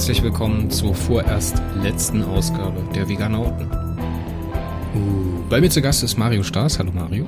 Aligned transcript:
Herzlich 0.00 0.22
willkommen 0.22 0.70
zur 0.70 0.94
vorerst 0.94 1.60
letzten 1.82 2.22
Ausgabe 2.22 2.82
der 2.94 3.06
Veganauten. 3.06 3.70
Uh, 4.94 5.46
bei 5.50 5.60
mir 5.60 5.68
zu 5.68 5.82
Gast 5.82 6.02
ist 6.02 6.16
Mario 6.16 6.42
Staas. 6.42 6.78
Hallo 6.78 6.90
Mario. 6.90 7.26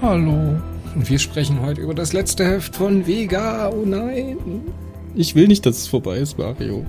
Hallo. 0.00 0.56
Und 0.94 1.10
wir 1.10 1.18
sprechen 1.18 1.60
heute 1.60 1.80
über 1.80 1.94
das 1.94 2.12
letzte 2.12 2.44
Heft 2.44 2.76
von 2.76 3.08
Vega. 3.08 3.70
Oh 3.70 3.84
nein. 3.84 4.36
Ich 5.16 5.34
will 5.34 5.48
nicht, 5.48 5.66
dass 5.66 5.78
es 5.78 5.88
vorbei 5.88 6.18
ist, 6.18 6.38
Mario. 6.38 6.86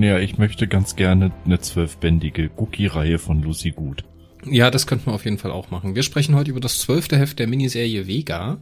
Ja, 0.00 0.18
ich 0.18 0.38
möchte 0.38 0.66
ganz 0.66 0.96
gerne 0.96 1.30
eine 1.44 1.60
zwölfbändige 1.60 2.48
Cookie-Reihe 2.56 3.18
von 3.18 3.42
Lucy 3.42 3.72
Gut. 3.72 4.02
Ja, 4.46 4.70
das 4.70 4.86
könnten 4.86 5.08
wir 5.08 5.12
auf 5.12 5.26
jeden 5.26 5.36
Fall 5.36 5.52
auch 5.52 5.70
machen. 5.70 5.94
Wir 5.94 6.04
sprechen 6.04 6.36
heute 6.36 6.52
über 6.52 6.60
das 6.60 6.78
zwölfte 6.78 7.18
Heft 7.18 7.38
der 7.38 7.48
Miniserie 7.48 8.06
Vega. 8.06 8.56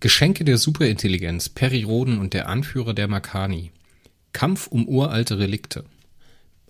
Geschenke 0.00 0.42
der 0.42 0.58
Superintelligenz, 0.58 1.48
Periroden 1.48 2.18
und 2.18 2.34
der 2.34 2.48
Anführer 2.48 2.94
der 2.94 3.06
Makani. 3.06 3.70
Kampf 4.32 4.66
um 4.66 4.88
uralte 4.88 5.38
Relikte. 5.38 5.84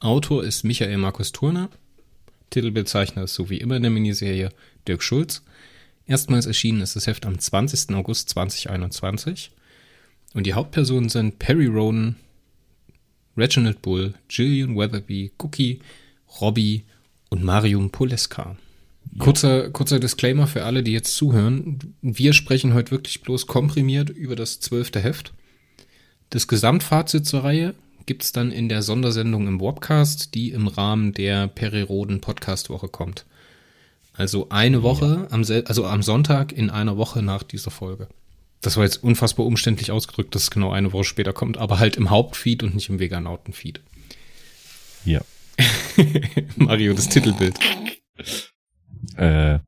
Autor 0.01 0.45
ist 0.45 0.65
Michael 0.65 0.99
Markus 0.99 1.33
Turner. 1.33 1.71
Titelbezeichner 2.51 3.25
ist 3.25 3.35
so 3.35 3.51
wie 3.51 3.59
immer 3.59 3.77
in 3.77 3.83
der 3.83 3.91
Miniserie 3.91 4.51
Dirk 4.87 5.03
Schulz. 5.03 5.43
Erstmals 6.07 6.47
erschienen 6.47 6.81
ist 6.81 6.97
das 6.97 7.07
Heft 7.07 7.25
am 7.25 7.39
20. 7.39 7.95
August 7.95 8.29
2021. 8.31 9.53
Und 10.35 10.47
die 10.47 10.55
Hauptpersonen 10.55 11.09
sind 11.09 11.39
Perry 11.39 11.67
Roden, 11.67 12.17
Reginald 13.37 13.81
Bull, 13.81 14.15
Gillian 14.29 14.77
Weatherby, 14.77 15.33
Cookie, 15.39 15.81
Robbie 16.41 16.85
und 17.31 17.45
Marium 17.45 17.91
Poleska. 17.91 18.57
Kurzer, 19.19 19.71
kurzer 19.71 20.01
Disclaimer 20.01 20.47
für 20.47 20.65
alle, 20.65 20.83
die 20.83 20.93
jetzt 20.93 21.15
zuhören. 21.17 21.95
Wir 22.01 22.33
sprechen 22.33 22.75
heute 22.75 22.93
wirklich 22.93 23.21
bloß 23.23 23.47
komprimiert 23.47 24.11
über 24.11 24.37
das 24.37 24.61
zwölfte 24.61 25.01
Heft. 25.01 25.33
Das 26.33 26.49
Gesamtfazit 26.49 27.27
zur 27.27 27.45
Reihe 27.45 27.75
gibt's 28.07 28.33
dann 28.33 28.53
in 28.53 28.71
der 28.71 28.81
Sondersendung 28.81 29.47
im 29.47 29.61
Wobcast, 29.61 30.35
die 30.35 30.51
im 30.51 30.67
Rahmen 30.67 31.13
der 31.13 31.47
Periroden 31.47 32.23
Podcast-Woche 32.23 32.89
kommt. 32.89 33.27
Also 34.15 34.49
eine 34.49 34.83
Woche, 34.83 35.29
am, 35.31 35.45
sel- 35.45 35.65
also 35.67 35.85
am 35.85 36.03
Sonntag 36.03 36.53
in 36.53 36.71
einer 36.71 36.97
Woche 36.97 37.21
nach 37.21 37.43
dieser 37.43 37.71
Folge. 37.71 38.09
Das 38.63 38.79
war 38.79 38.85
jetzt 38.85 39.03
unfassbar 39.05 39.45
umständlich 39.45 39.91
ausgedrückt, 39.91 40.35
dass 40.35 40.45
es 40.45 40.51
genau 40.51 40.71
eine 40.73 40.95
Woche 40.95 41.05
später 41.05 41.35
kommt, 41.35 41.59
aber 41.59 41.79
halt 41.79 41.97
im 41.97 42.09
Hauptfeed 42.09 42.63
und 42.63 42.75
nicht 42.75 42.89
im 42.89 42.99
Veganauten-Feed. 42.99 43.83
Ja. 45.05 45.21
Mario, 46.57 46.95
das 46.95 47.11
Titelbild. 47.11 47.59
Äh, 49.17 49.59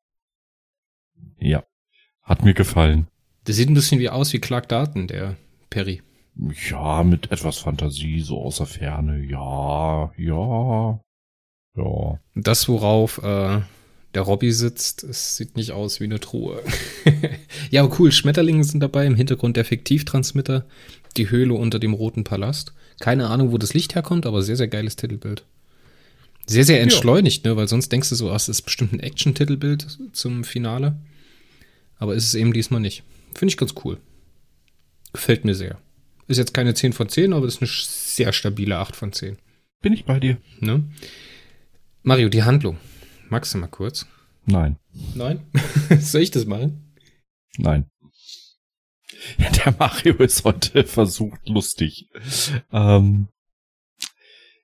ja. 1.41 1.63
Hat 2.23 2.43
mir 2.43 2.55
gefallen. 2.55 3.07
Das 3.45 3.57
sieht 3.57 3.69
ein 3.69 3.75
bisschen 3.75 4.01
wie 4.01 4.09
aus 4.09 4.33
wie 4.33 4.39
Clark 4.39 4.67
Dalton, 4.71 5.09
der 5.09 5.37
Perry. 5.69 6.01
Ja, 6.37 7.03
mit 7.05 7.31
etwas 7.31 7.59
Fantasie, 7.59 8.21
so 8.21 8.41
außer 8.41 8.67
Ferne. 8.67 9.25
Ja, 9.25 10.13
ja, 10.17 11.01
ja. 11.77 12.21
Das, 12.35 12.69
worauf 12.69 13.19
äh, 13.19 13.61
der 14.15 14.23
Robby 14.23 14.53
sitzt, 14.53 15.05
es 15.05 15.37
sieht 15.37 15.57
nicht 15.57 15.73
aus 15.73 16.01
wie 16.01 16.05
eine 16.05 16.21
Truhe. 16.21 16.63
ja, 17.71 17.83
aber 17.83 17.99
cool, 17.99 18.11
Schmetterlinge 18.11 18.65
sind 18.65 18.81
dabei, 18.81 19.07
im 19.07 19.15
Hintergrund 19.15 19.57
der 19.57 19.65
Fiktivtransmitter, 19.65 20.67
die 21.17 21.31
Höhle 21.31 21.55
unter 21.55 21.79
dem 21.79 21.95
Roten 21.95 22.25
Palast. 22.25 22.73
Keine 23.01 23.29
Ahnung, 23.29 23.53
wo 23.53 23.59
das 23.59 23.75
Licht 23.75 23.95
herkommt, 23.95 24.27
aber 24.27 24.43
sehr, 24.43 24.57
sehr 24.57 24.69
geiles 24.69 24.97
Titelbild. 24.97 25.45
Sehr, 26.47 26.65
sehr 26.65 26.83
entschleunigt, 26.83 27.45
ne? 27.45 27.57
Weil 27.57 27.69
sonst 27.69 27.91
denkst 27.91 28.11
du 28.11 28.15
so, 28.17 28.31
ah, 28.31 28.37
es 28.37 28.49
ist 28.49 28.63
bestimmt 28.63 28.93
ein 28.93 29.01
Action-Titelbild 29.01 29.99
zum 30.13 30.45
Finale. 30.45 30.99
Aber 31.97 32.15
ist 32.15 32.27
es 32.27 32.35
eben 32.35 32.53
diesmal 32.53 32.81
nicht. 32.81 33.03
Finde 33.35 33.51
ich 33.51 33.57
ganz 33.57 33.75
cool. 33.85 33.99
Gefällt 35.13 35.45
mir 35.45 35.55
sehr. 35.55 35.79
Ist 36.27 36.39
jetzt 36.39 36.55
keine 36.55 36.75
10 36.75 36.93
von 36.93 37.09
10, 37.09 37.33
aber 37.33 37.47
ist 37.47 37.61
eine 37.61 37.71
sehr 37.71 38.33
stabile 38.33 38.79
8 38.79 38.97
von 38.97 39.13
10. 39.13 39.39
Bin 39.83 39.93
ich 39.93 40.05
bei 40.05 40.19
dir? 40.19 40.39
Ne? 40.61 40.85
Mario, 42.03 42.29
die 42.29 42.43
Handlung. 42.43 42.79
Magst 43.29 43.55
du 43.55 43.59
mal 43.59 43.67
kurz? 43.69 44.07
Nein, 44.47 44.77
Nein? 45.15 45.41
Soll 46.01 46.23
ich 46.23 46.31
das 46.31 46.45
machen? 46.47 46.95
nein. 47.57 47.87
Der 49.39 49.75
Mario 49.79 50.15
ist 50.17 50.45
heute 50.45 50.85
versucht 50.85 51.49
lustig. 51.49 52.09
Ähm, 52.73 53.29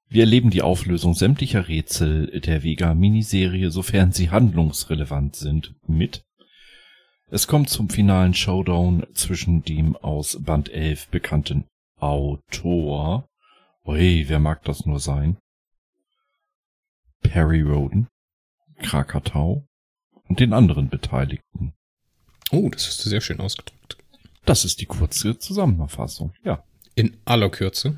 wir 0.08 0.22
erleben 0.24 0.50
die 0.50 0.60
Auflösung 0.60 1.14
sämtlicher 1.14 1.68
Rätsel 1.68 2.40
der 2.40 2.62
Vega-Miniserie, 2.62 3.70
sofern 3.70 4.12
sie 4.12 4.30
handlungsrelevant 4.30 5.36
sind, 5.36 5.74
mit. 5.86 6.24
Es 7.32 7.46
kommt 7.46 7.70
zum 7.70 7.88
finalen 7.88 8.34
Showdown 8.34 9.06
zwischen 9.14 9.62
dem 9.62 9.94
aus 9.96 10.36
Band 10.40 10.68
11 10.68 11.08
bekannten 11.10 11.64
Autor. 12.00 13.28
Ui, 13.84 14.24
wer 14.26 14.40
mag 14.40 14.64
das 14.64 14.84
nur 14.84 14.98
sein? 14.98 15.36
Perry 17.22 17.60
Roden, 17.60 18.08
Krakatau 18.82 19.64
und 20.28 20.40
den 20.40 20.52
anderen 20.52 20.88
Beteiligten. 20.88 21.72
Oh, 22.50 22.68
das 22.68 22.88
hast 22.88 23.04
du 23.04 23.08
sehr 23.08 23.20
schön 23.20 23.38
ausgedrückt. 23.38 23.96
Das 24.44 24.64
ist 24.64 24.80
die 24.80 24.86
kurze 24.86 25.38
Zusammenfassung. 25.38 26.32
Ja. 26.42 26.64
In 26.96 27.16
aller 27.26 27.50
Kürze. 27.50 27.96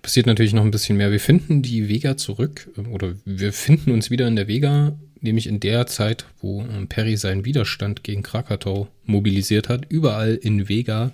Passiert 0.00 0.26
natürlich 0.26 0.54
noch 0.54 0.64
ein 0.64 0.72
bisschen 0.72 0.96
mehr. 0.96 1.12
Wir 1.12 1.20
finden 1.20 1.62
die 1.62 1.88
Vega 1.88 2.16
zurück, 2.16 2.68
oder 2.90 3.14
wir 3.24 3.52
finden 3.52 3.92
uns 3.92 4.10
wieder 4.10 4.26
in 4.26 4.34
der 4.34 4.48
Vega, 4.48 4.98
nämlich 5.22 5.46
in 5.46 5.60
der 5.60 5.86
Zeit, 5.86 6.26
wo 6.40 6.62
äh, 6.62 6.86
Perry 6.86 7.16
seinen 7.16 7.44
Widerstand 7.44 8.04
gegen 8.04 8.22
Krakatau 8.22 8.88
mobilisiert 9.04 9.68
hat. 9.68 9.86
Überall 9.88 10.34
in 10.34 10.68
Vega 10.68 11.12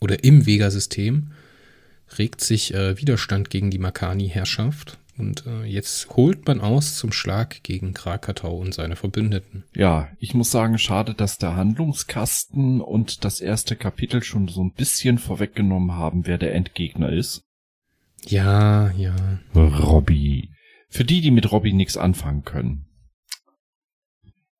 oder 0.00 0.24
im 0.24 0.46
Vega-System 0.46 1.32
regt 2.18 2.40
sich 2.40 2.74
äh, 2.74 2.98
Widerstand 2.98 3.50
gegen 3.50 3.70
die 3.70 3.78
Makani-Herrschaft. 3.78 4.98
Und 5.18 5.46
äh, 5.46 5.64
jetzt 5.64 6.08
holt 6.16 6.46
man 6.46 6.60
aus 6.60 6.96
zum 6.96 7.12
Schlag 7.12 7.62
gegen 7.62 7.92
Krakatau 7.92 8.56
und 8.56 8.72
seine 8.72 8.96
Verbündeten. 8.96 9.64
Ja, 9.74 10.08
ich 10.18 10.34
muss 10.34 10.50
sagen, 10.50 10.78
schade, 10.78 11.14
dass 11.14 11.38
der 11.38 11.54
Handlungskasten 11.54 12.80
und 12.80 13.24
das 13.24 13.40
erste 13.40 13.76
Kapitel 13.76 14.22
schon 14.22 14.48
so 14.48 14.64
ein 14.64 14.72
bisschen 14.72 15.18
vorweggenommen 15.18 15.92
haben, 15.92 16.26
wer 16.26 16.38
der 16.38 16.54
Endgegner 16.54 17.12
ist. 17.12 17.42
Ja, 18.26 18.90
ja. 18.92 19.14
Robbie. 19.54 20.50
Für 20.88 21.04
die, 21.04 21.20
die 21.20 21.30
mit 21.30 21.50
Robbie 21.52 21.72
nichts 21.72 21.96
anfangen 21.96 22.44
können. 22.44 22.86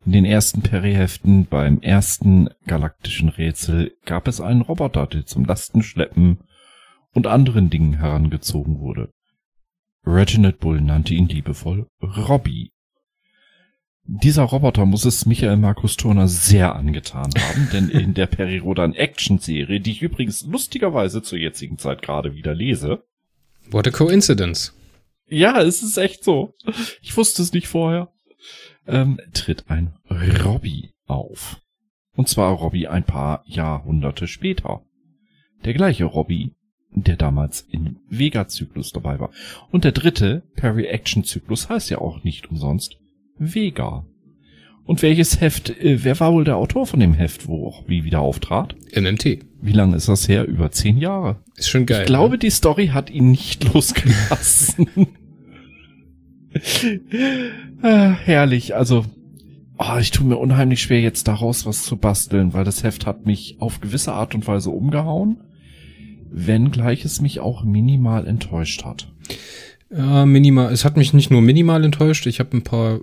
In 0.05 0.13
den 0.13 0.25
ersten 0.25 0.63
Periheften 0.63 1.47
beim 1.47 1.81
ersten 1.81 2.49
galaktischen 2.67 3.29
Rätsel 3.29 3.97
gab 4.05 4.27
es 4.27 4.41
einen 4.41 4.61
Roboter, 4.63 5.07
der 5.07 5.27
zum 5.27 5.45
Lastenschleppen 5.45 6.39
und 7.15 7.27
anderen 7.27 7.71
Dingen 7.71 7.95
herangezogen 7.95 8.81
wurde. 8.81 9.11
Reginald 10.05 10.59
Bull 10.59 10.81
nannte 10.81 11.15
ihn 11.15 11.29
liebevoll 11.29 11.87
Robbie. 12.03 12.73
Dieser 14.05 14.43
Roboter 14.43 14.85
muss 14.85 15.05
es 15.05 15.27
Michael 15.27 15.57
Markus 15.59 15.97
Turner 15.97 16.27
sehr 16.27 16.75
angetan 16.75 17.31
haben, 17.39 17.69
denn 17.73 17.89
in 17.89 18.15
der 18.15 18.27
Perirodan 18.27 18.95
Action 18.95 19.39
Serie, 19.39 19.79
die 19.81 19.93
ich 19.93 20.03
übrigens 20.03 20.45
lustigerweise 20.45 21.23
zur 21.23 21.39
jetzigen 21.39 21.79
Zeit 21.79 22.03
gerade 22.03 22.35
wieder 22.35 22.55
lese, 22.55 23.05
What 23.71 23.87
a 23.87 23.93
coincidence. 23.93 24.75
ja, 25.29 25.63
es 25.63 25.85
ist 25.85 25.97
echt 25.97 26.25
so. 26.25 26.55
Ich 27.01 27.17
wusste 27.17 27.43
es 27.43 27.53
nicht 27.53 27.69
vorher. 27.69 28.12
Ähm, 28.87 29.21
tritt 29.33 29.65
ein 29.69 29.95
Robbie 30.45 30.91
auf. 31.07 31.61
Und 32.15 32.29
zwar 32.29 32.53
Robbie 32.53 32.89
ein 32.89 33.05
paar 33.05 33.43
Jahrhunderte 33.47 34.27
später. 34.27 34.83
Der 35.65 35.75
gleiche 35.75 36.05
Robbie, 36.05 36.55
der 36.91 37.17
damals 37.17 37.63
im 37.71 38.01
Vega-Zyklus 38.09 38.93
dabei 38.93 39.19
war. 39.19 39.31
Und 39.71 39.85
der 39.85 39.93
dritte, 39.93 40.43
Perry-Action-Zyklus, 40.57 41.69
heißt 41.69 41.91
ja 41.91 41.99
auch 41.99 42.23
nicht 42.25 42.51
umsonst 42.51 42.99
Vega. 43.39 44.05
Und 44.85 45.03
welches 45.03 45.41
Heft, 45.41 45.71
äh, 45.71 46.05
wer 46.05 46.19
war 46.21 46.33
wohl 46.33 46.45
der 46.45 46.57
Autor 46.57 46.87
von 46.87 47.01
dem 47.01 47.15
Heft, 47.15 47.47
wo 47.47 47.69
Robbie 47.69 48.05
wieder 48.05 48.21
auftrat? 48.21 48.75
MMT. 48.95 49.39
Wie 49.61 49.73
lange 49.73 49.97
ist 49.97 50.09
das 50.09 50.29
her? 50.29 50.47
Über 50.47 50.73
zehn 50.73 50.99
Jahre. 50.99 51.41
Ist 51.57 51.69
schon 51.69 51.87
geil. 51.87 52.01
Ich 52.03 52.07
glaube, 52.07 52.33
ne? 52.33 52.39
die 52.39 52.51
Story 52.51 52.89
hat 52.89 53.09
ihn 53.09 53.31
nicht 53.31 53.65
losgelassen. 53.73 54.89
Ah, 57.83 58.13
herrlich. 58.25 58.75
Also, 58.75 59.05
oh, 59.79 59.99
ich 60.01 60.11
tue 60.11 60.27
mir 60.27 60.37
unheimlich 60.37 60.83
schwer, 60.83 61.01
jetzt 61.01 61.29
daraus 61.29 61.67
was 61.67 61.83
zu 61.83 61.97
basteln, 61.97 62.53
weil 62.53 62.65
das 62.65 62.83
Heft 62.83 63.07
hat 63.07 63.27
mich 63.27 63.57
auf 63.59 63.81
gewisse 63.81 64.13
Art 64.13 64.35
und 64.35 64.47
Weise 64.47 64.71
umgehauen, 64.71 65.39
wenngleich 66.31 67.05
es 67.05 67.21
mich 67.21 67.41
auch 67.41 67.65
minimal 67.65 68.27
enttäuscht 68.27 68.85
hat. 68.85 69.13
Ja, 69.91 70.25
minimal. 70.25 70.73
Es 70.73 70.85
hat 70.85 70.97
mich 70.97 71.13
nicht 71.13 71.31
nur 71.31 71.43
minimal 71.43 71.85
enttäuscht. 71.85 72.27
Ich 72.27 72.41
habe 72.41 72.57
ein 72.57 72.65
paar 72.65 73.01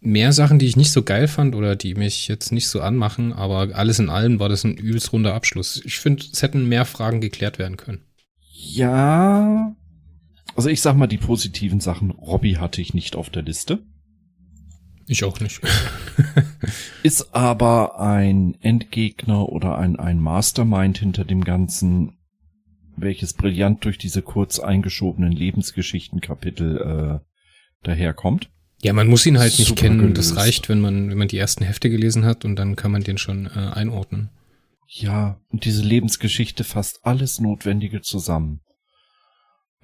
mehr 0.00 0.32
Sachen, 0.32 0.58
die 0.58 0.66
ich 0.66 0.76
nicht 0.76 0.92
so 0.92 1.02
geil 1.02 1.28
fand 1.28 1.54
oder 1.54 1.76
die 1.76 1.94
mich 1.94 2.26
jetzt 2.26 2.52
nicht 2.52 2.68
so 2.68 2.80
anmachen, 2.80 3.32
aber 3.32 3.74
alles 3.74 3.98
in 3.98 4.08
allem 4.08 4.40
war 4.40 4.48
das 4.48 4.64
ein 4.64 4.76
übelst 4.76 5.12
runder 5.12 5.34
Abschluss. 5.34 5.80
Ich 5.84 5.98
finde, 5.98 6.24
es 6.32 6.42
hätten 6.42 6.68
mehr 6.68 6.84
Fragen 6.84 7.20
geklärt 7.20 7.58
werden 7.58 7.76
können. 7.76 8.00
Ja. 8.52 9.74
Also 10.56 10.68
ich 10.68 10.80
sag 10.80 10.96
mal 10.96 11.06
die 11.06 11.18
positiven 11.18 11.80
Sachen. 11.80 12.10
Robbie 12.10 12.58
hatte 12.58 12.80
ich 12.80 12.94
nicht 12.94 13.16
auf 13.16 13.30
der 13.30 13.42
Liste. 13.42 13.82
Ich 15.06 15.24
auch 15.24 15.40
nicht. 15.40 15.60
Ist 17.02 17.34
aber 17.34 18.00
ein 18.00 18.56
Endgegner 18.60 19.48
oder 19.48 19.76
ein, 19.76 19.96
ein 19.96 20.20
Mastermind 20.20 20.98
hinter 20.98 21.24
dem 21.24 21.42
Ganzen, 21.42 22.18
welches 22.96 23.32
brillant 23.32 23.84
durch 23.84 23.98
diese 23.98 24.22
kurz 24.22 24.60
eingeschobenen 24.60 25.32
Lebensgeschichtenkapitel 25.32 27.20
äh, 27.22 27.26
daherkommt. 27.82 28.50
Ja, 28.82 28.92
man 28.92 29.08
muss 29.08 29.26
ihn 29.26 29.38
halt 29.38 29.58
nicht 29.58 29.68
Super 29.68 29.82
kennen. 29.82 29.98
gelöst. 29.98 30.18
Das 30.18 30.36
reicht, 30.36 30.68
wenn 30.68 30.80
man, 30.80 31.10
wenn 31.10 31.18
man 31.18 31.28
die 31.28 31.38
ersten 31.38 31.64
Hefte 31.64 31.90
gelesen 31.90 32.24
hat 32.24 32.44
und 32.44 32.56
dann 32.56 32.76
kann 32.76 32.92
man 32.92 33.02
den 33.02 33.18
schon 33.18 33.46
äh, 33.46 33.50
einordnen. 33.72 34.30
Ja, 34.86 35.40
und 35.48 35.64
diese 35.64 35.82
Lebensgeschichte 35.82 36.64
fasst 36.64 37.00
alles 37.02 37.40
Notwendige 37.40 38.00
zusammen. 38.00 38.60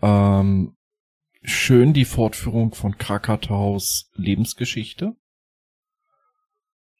Ähm, 0.03 0.77
schön 1.43 1.93
die 1.93 2.05
Fortführung 2.05 2.75
von 2.75 2.99
Krakataus 2.99 4.11
Lebensgeschichte. 4.15 5.17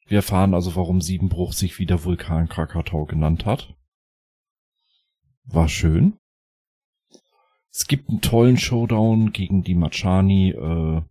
Wir 0.07 0.17
erfahren 0.17 0.53
also, 0.53 0.75
warum 0.75 1.01
Siebenbruch 1.01 1.53
sich 1.53 1.79
wieder 1.79 2.03
Vulkan 2.05 2.47
Krakatau 2.47 3.05
genannt 3.05 3.45
hat. 3.45 3.75
War 5.43 5.67
schön. 5.67 6.17
Es 7.71 7.87
gibt 7.87 8.09
einen 8.09 8.21
tollen 8.21 8.57
Showdown 8.57 9.33
gegen 9.33 9.63
die 9.63 9.75
Machani, 9.75 10.51
äh, 10.51 11.01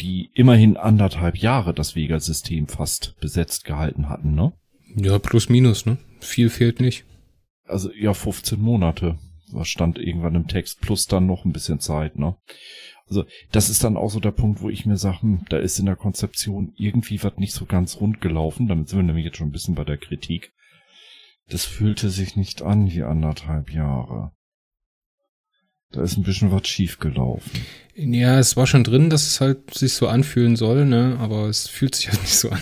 die 0.00 0.30
immerhin 0.34 0.76
anderthalb 0.76 1.38
Jahre 1.38 1.72
das 1.72 1.96
Vega-System 1.96 2.68
fast 2.68 3.16
besetzt 3.20 3.64
gehalten 3.64 4.08
hatten, 4.08 4.34
ne? 4.34 4.52
Ja, 4.94 5.18
plus 5.18 5.48
minus, 5.48 5.86
ne? 5.86 5.98
Viel 6.20 6.50
fehlt 6.50 6.80
nicht. 6.80 7.04
Also 7.64 7.90
ja, 7.92 8.14
15 8.14 8.60
Monate. 8.60 9.18
Was 9.52 9.68
stand 9.68 9.98
irgendwann 9.98 10.34
im 10.34 10.48
Text, 10.48 10.80
plus 10.80 11.06
dann 11.06 11.26
noch 11.26 11.44
ein 11.44 11.52
bisschen 11.52 11.80
Zeit, 11.80 12.18
ne? 12.18 12.36
Also, 13.08 13.24
das 13.52 13.70
ist 13.70 13.84
dann 13.84 13.96
auch 13.96 14.10
so 14.10 14.18
der 14.18 14.32
Punkt, 14.32 14.60
wo 14.60 14.68
ich 14.68 14.84
mir 14.84 14.96
sage, 14.96 15.22
hm, 15.22 15.44
da 15.48 15.58
ist 15.58 15.78
in 15.78 15.86
der 15.86 15.94
Konzeption 15.96 16.72
irgendwie 16.76 17.22
was 17.22 17.36
nicht 17.36 17.52
so 17.52 17.64
ganz 17.64 18.00
rund 18.00 18.20
gelaufen. 18.20 18.66
Damit 18.66 18.88
sind 18.88 18.98
wir 18.98 19.04
nämlich 19.04 19.24
jetzt 19.24 19.36
schon 19.36 19.48
ein 19.48 19.52
bisschen 19.52 19.76
bei 19.76 19.84
der 19.84 19.96
Kritik. 19.96 20.52
Das 21.48 21.64
fühlte 21.64 22.10
sich 22.10 22.34
nicht 22.34 22.62
an 22.62 22.90
wie 22.90 23.04
anderthalb 23.04 23.70
Jahre. 23.72 24.32
Da 25.92 26.02
ist 26.02 26.16
ein 26.16 26.24
bisschen 26.24 26.50
was 26.50 26.66
schief 26.66 26.98
gelaufen. 26.98 27.64
Ja, 27.94 28.40
es 28.40 28.56
war 28.56 28.66
schon 28.66 28.82
drin, 28.82 29.08
dass 29.08 29.26
es 29.26 29.40
halt 29.40 29.72
sich 29.72 29.94
so 29.94 30.08
anfühlen 30.08 30.56
soll, 30.56 30.84
ne? 30.84 31.16
Aber 31.20 31.48
es 31.48 31.68
fühlt 31.68 31.94
sich 31.94 32.08
halt 32.08 32.20
nicht 32.22 32.34
so 32.34 32.50
an. 32.50 32.60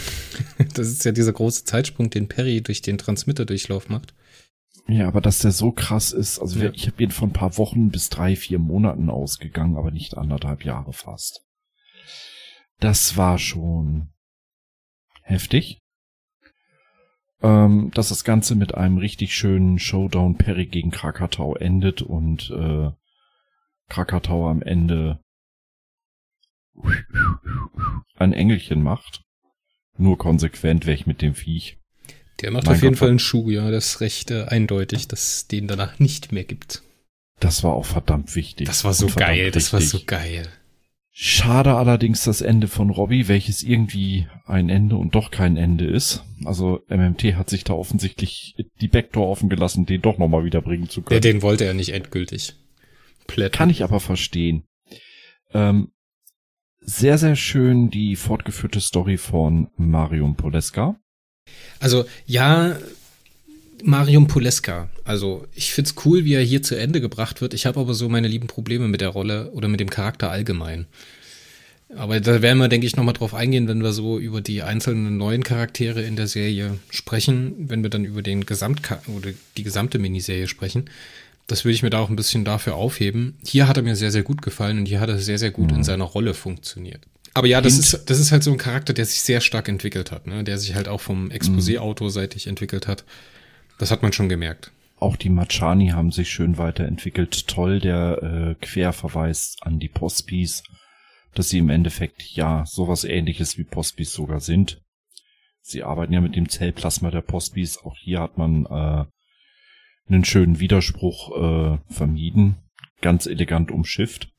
Das 0.75 0.89
ist 0.89 1.05
ja 1.07 1.13
dieser 1.13 1.33
große 1.33 1.65
Zeitsprung, 1.65 2.11
den 2.11 2.29
Perry 2.29 2.61
durch 2.61 2.83
den 2.83 2.99
Transmitterdurchlauf 2.99 3.89
macht. 3.89 4.15
Ja, 4.87 5.09
aber 5.09 5.21
dass 5.21 5.39
der 5.39 5.53
so 5.53 5.73
krass 5.73 6.13
ist, 6.13 6.39
also 6.39 6.59
Ja. 6.59 6.71
ich 6.73 6.87
habe 6.87 7.03
ihn 7.03 7.11
von 7.11 7.31
ein 7.31 7.33
paar 7.33 7.57
Wochen 7.57 7.91
bis 7.91 8.11
drei, 8.11 8.37
vier 8.37 8.59
Monaten 8.59 9.09
ausgegangen, 9.09 9.77
aber 9.77 9.91
nicht 9.91 10.17
anderthalb 10.17 10.65
Jahre 10.65 10.93
fast. 10.93 11.43
Das 12.81 13.17
war 13.17 13.39
schon 13.39 14.13
heftig. 15.23 15.81
Ähm, 17.43 17.91
dass 17.95 18.09
das 18.09 18.25
Ganze 18.25 18.55
mit 18.55 18.75
einem 18.75 18.99
richtig 18.99 19.35
schönen 19.35 19.79
Showdown 19.79 20.37
Perry 20.37 20.67
gegen 20.67 20.91
Krakatau 20.91 21.57
endet 21.57 22.03
und 22.03 22.51
äh, 22.51 22.91
Krakatau 23.89 24.49
am 24.49 24.63
Ende 24.63 25.21
ein 28.17 28.33
Engelchen 28.33 28.83
macht. 28.83 29.23
Nur 29.97 30.19
konsequent 30.19 30.87
weg 30.87 31.07
mit 31.07 31.23
dem 31.23 31.35
Viech. 31.35 31.79
Der 32.41 32.51
macht 32.51 32.67
Mein 32.67 32.77
auf 32.77 32.83
jeden 32.83 32.95
Gott, 32.95 32.99
Fall 33.01 33.09
einen 33.11 33.19
Schuh, 33.19 33.51
ja. 33.51 33.71
Das 33.71 33.87
ist 33.87 34.01
recht 34.01 34.31
äh, 34.31 34.45
eindeutig, 34.45 35.09
dass 35.09 35.37
es 35.37 35.47
den 35.47 35.69
danach 35.69 35.99
nicht 35.99 36.33
mehr 36.33 36.45
gibt. 36.45 36.83
Das 37.41 37.63
war 37.63 37.75
auch 37.75 37.87
verdammt 37.87 38.35
wichtig. 38.37 38.67
Das 38.67 38.85
war 38.85 38.95
so 38.95 39.07
geil, 39.09 39.51
das 39.51 39.73
war 39.73 39.81
richtig. 39.81 40.01
so 40.01 40.07
geil. 40.07 40.49
Schade 41.17 41.75
allerdings 41.75 42.25
das 42.25 42.41
Ende 42.41 42.67
von 42.67 42.91
Robbie, 42.91 43.29
welches 43.29 43.63
irgendwie 43.63 44.27
ein 44.47 44.69
Ende 44.69 44.97
und 44.97 45.15
doch 45.15 45.31
kein 45.31 45.57
Ende 45.57 45.87
ist. 45.87 46.25
Also 46.45 46.81
MMT 46.89 47.37
hat 47.37 47.49
sich 47.49 47.63
da 47.63 47.73
offensichtlich 47.75 48.57
die 48.81 48.89
Backdoor 48.89 49.29
offen 49.29 49.49
gelassen, 49.49 49.87
den 49.87 50.03
doch 50.03 50.19
nochmal 50.19 50.45
wiederbringen 50.45 50.89
zu 50.89 51.01
Ja, 51.03 51.07
können. 51.07 51.21
den 51.21 51.43
wollte 51.43 51.65
er 51.67 51.75
nicht 51.75 51.91
endgültig. 51.91 52.55
Plätten. 53.29 53.57
Kann 53.57 53.71
ich 53.71 53.85
aber 53.85 54.01
verstehen. 54.01 54.65
Ähm, 55.53 55.93
sehr, 56.81 57.17
sehr 57.17 57.37
schön 57.37 57.91
die 57.91 58.17
fortgeführte 58.17 58.81
Story 58.81 59.17
von 59.17 59.69
Marium 59.77 60.35
Poleska. 60.35 60.97
Also, 61.85 62.07
ja, 62.27 62.79
Marium 63.83 64.27
Poleska. 64.27 64.89
Also, 65.05 65.47
ich 65.55 65.75
find's 65.75 65.95
cool, 66.07 66.25
wie 66.25 66.33
er 66.33 66.43
hier 66.43 66.63
zu 66.63 66.77
Ende 66.77 67.03
gebracht 67.03 67.43
wird. 67.43 67.53
Ich 67.53 67.67
habe 67.67 67.79
aber 67.79 67.93
so 67.93 68.09
meine 68.09 68.27
lieben 68.27 68.47
Probleme 68.47 68.89
mit 68.89 69.03
der 69.03 69.11
Rolle 69.11 69.51
oder 69.51 69.69
mit 69.69 69.81
dem 69.81 69.91
Charakter 69.91 70.31
allgemein. 70.31 70.87
Aber 71.95 72.19
da 72.21 72.41
werden 72.41 72.59
wir, 72.59 72.69
denke 72.69 72.87
ich, 72.87 72.97
nochmal 72.97 73.13
drauf 73.13 73.35
eingehen, 73.35 73.69
wenn 73.69 73.83
wir 73.83 73.93
so 73.93 74.19
über 74.19 74.41
die 74.41 74.63
einzelnen 74.63 75.19
neuen 75.19 75.45
Charaktere 75.45 76.03
in 76.03 76.17
der 76.17 76.27
Serie 76.27 76.79
sprechen, 76.89 77.55
wenn 77.69 77.83
wir 77.83 77.91
dann 77.91 78.07
über 78.07 78.23
den 78.23 78.47
Gesamt 78.47 78.81
oder 79.07 79.33
die 79.59 79.63
gesamte 79.63 79.99
Miniserie 79.99 80.49
sprechen. 80.49 80.89
Das 81.47 81.67
würde 81.67 81.75
ich 81.75 81.83
mir 81.83 81.91
da 81.91 81.99
auch 81.99 82.09
ein 82.09 82.17
bisschen 82.17 82.47
dafür 82.47 82.77
aufheben. 82.77 83.37
Hier 83.45 83.69
hat 83.69 83.77
er 83.77 83.83
mir 83.83 83.95
sehr, 83.95 84.11
sehr 84.11 84.23
gut 84.23 84.41
gefallen 84.41 84.79
und 84.79 84.87
hier 84.87 85.01
hat 85.01 85.11
er 85.11 85.19
sehr, 85.19 85.39
sehr 85.39 85.51
gut 85.51 85.71
in 85.71 85.85
seiner 85.85 86.05
Rolle 86.05 86.33
funktioniert. 86.33 87.03
Aber 87.35 87.49
ja, 87.49 87.61
das 87.61 87.79
ist, 87.79 88.09
das 88.09 88.21
ist 88.21 88.31
halt 88.31 88.45
so 88.45 88.53
ein 88.53 88.59
Charakter, 88.59 88.93
der 88.93 89.05
sich 89.05 89.21
sehr 89.21 89.41
stark 89.41 89.69
entwickelt 89.69 90.13
hat, 90.13 90.29
ne? 90.29 90.45
der 90.45 90.57
sich 90.57 90.75
halt 90.77 90.87
auch 90.87 91.01
vom 91.01 91.31
Exposé-Autor 91.31 92.11
seitig 92.11 92.47
entwickelt 92.47 92.87
hat. 92.87 93.05
Das 93.79 93.91
hat 93.91 94.03
man 94.03 94.13
schon 94.13 94.29
gemerkt. 94.29 94.71
Auch 95.01 95.17
die 95.17 95.31
Machani 95.31 95.89
haben 95.89 96.13
sich 96.13 96.31
schön 96.31 96.59
weiterentwickelt. 96.59 97.49
Toll 97.49 97.81
der 97.81 98.23
äh, 98.23 98.65
Querverweis 98.65 99.57
an 99.61 99.81
die 99.81 99.89
Postbis, 99.89 100.63
dass 101.35 101.49
sie 101.49 101.59
im 101.59 101.71
Endeffekt 101.71 102.23
ja 102.23 102.65
sowas 102.67 103.03
ähnliches 103.03 103.59
wie 103.59 103.65
Postbis 103.65 104.13
sogar 104.13 104.39
sind. 104.39 104.81
Sie 105.61 105.83
arbeiten 105.83 106.13
ja 106.13 106.21
mit 106.21 106.37
dem 106.37 106.49
Zellplasma 106.49 107.11
der 107.11 107.23
Postbis. 107.23 107.79
Auch 107.79 107.97
hier 107.99 108.21
hat 108.21 108.39
man 108.39 108.67
äh, 108.67 109.05
einen 110.09 110.25
schönen 110.25 110.61
Widerspruch 110.61 111.33
äh, 111.37 111.79
vermieden. 111.93 112.57
Ganz 113.01 113.27
elegant 113.27 113.73
umschifft. 113.73 114.34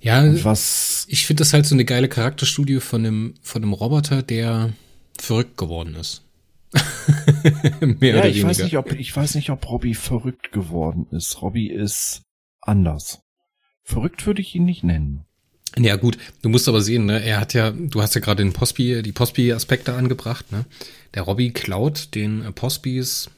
Ja, 0.00 0.44
Was 0.44 1.06
ich 1.08 1.26
finde 1.26 1.42
das 1.42 1.52
halt 1.52 1.66
so 1.66 1.74
eine 1.74 1.84
geile 1.84 2.08
Charakterstudie 2.08 2.80
von 2.80 3.04
einem, 3.04 3.34
von 3.42 3.62
einem 3.62 3.72
Roboter, 3.72 4.22
der 4.22 4.72
verrückt 5.18 5.56
geworden 5.56 5.94
ist. 5.94 6.22
Mehr 7.80 8.14
ja, 8.14 8.18
oder 8.18 8.28
ich 8.28 8.36
weniger. 8.36 8.48
weiß 8.48 8.58
nicht, 8.62 8.76
ob 8.76 8.92
ich 8.92 9.16
weiß 9.16 9.34
nicht, 9.34 9.50
ob 9.50 9.68
Robbie 9.68 9.94
verrückt 9.94 10.52
geworden 10.52 11.06
ist. 11.10 11.40
Robbie 11.40 11.70
ist 11.70 12.22
anders. 12.60 13.20
Verrückt 13.82 14.26
würde 14.26 14.42
ich 14.42 14.54
ihn 14.54 14.66
nicht 14.66 14.84
nennen. 14.84 15.24
Ja, 15.78 15.96
gut, 15.96 16.18
du 16.42 16.48
musst 16.48 16.68
aber 16.68 16.80
sehen, 16.80 17.06
ne, 17.06 17.22
er 17.22 17.40
hat 17.40 17.54
ja, 17.54 17.70
du 17.70 18.02
hast 18.02 18.14
ja 18.14 18.20
gerade 18.20 18.42
den 18.42 18.52
Posby, 18.52 19.02
die 19.02 19.12
Posby-Aspekte 19.12 19.94
angebracht, 19.94 20.50
ne? 20.50 20.64
Der 21.14 21.22
Robby 21.22 21.50
klaut 21.50 22.14
den 22.14 22.52
Posbys 22.54 23.30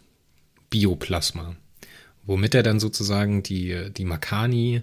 Bioplasma, 0.70 1.56
womit 2.24 2.54
er 2.54 2.62
dann 2.62 2.80
sozusagen 2.80 3.42
die, 3.42 3.90
die 3.96 4.04
Makani 4.04 4.82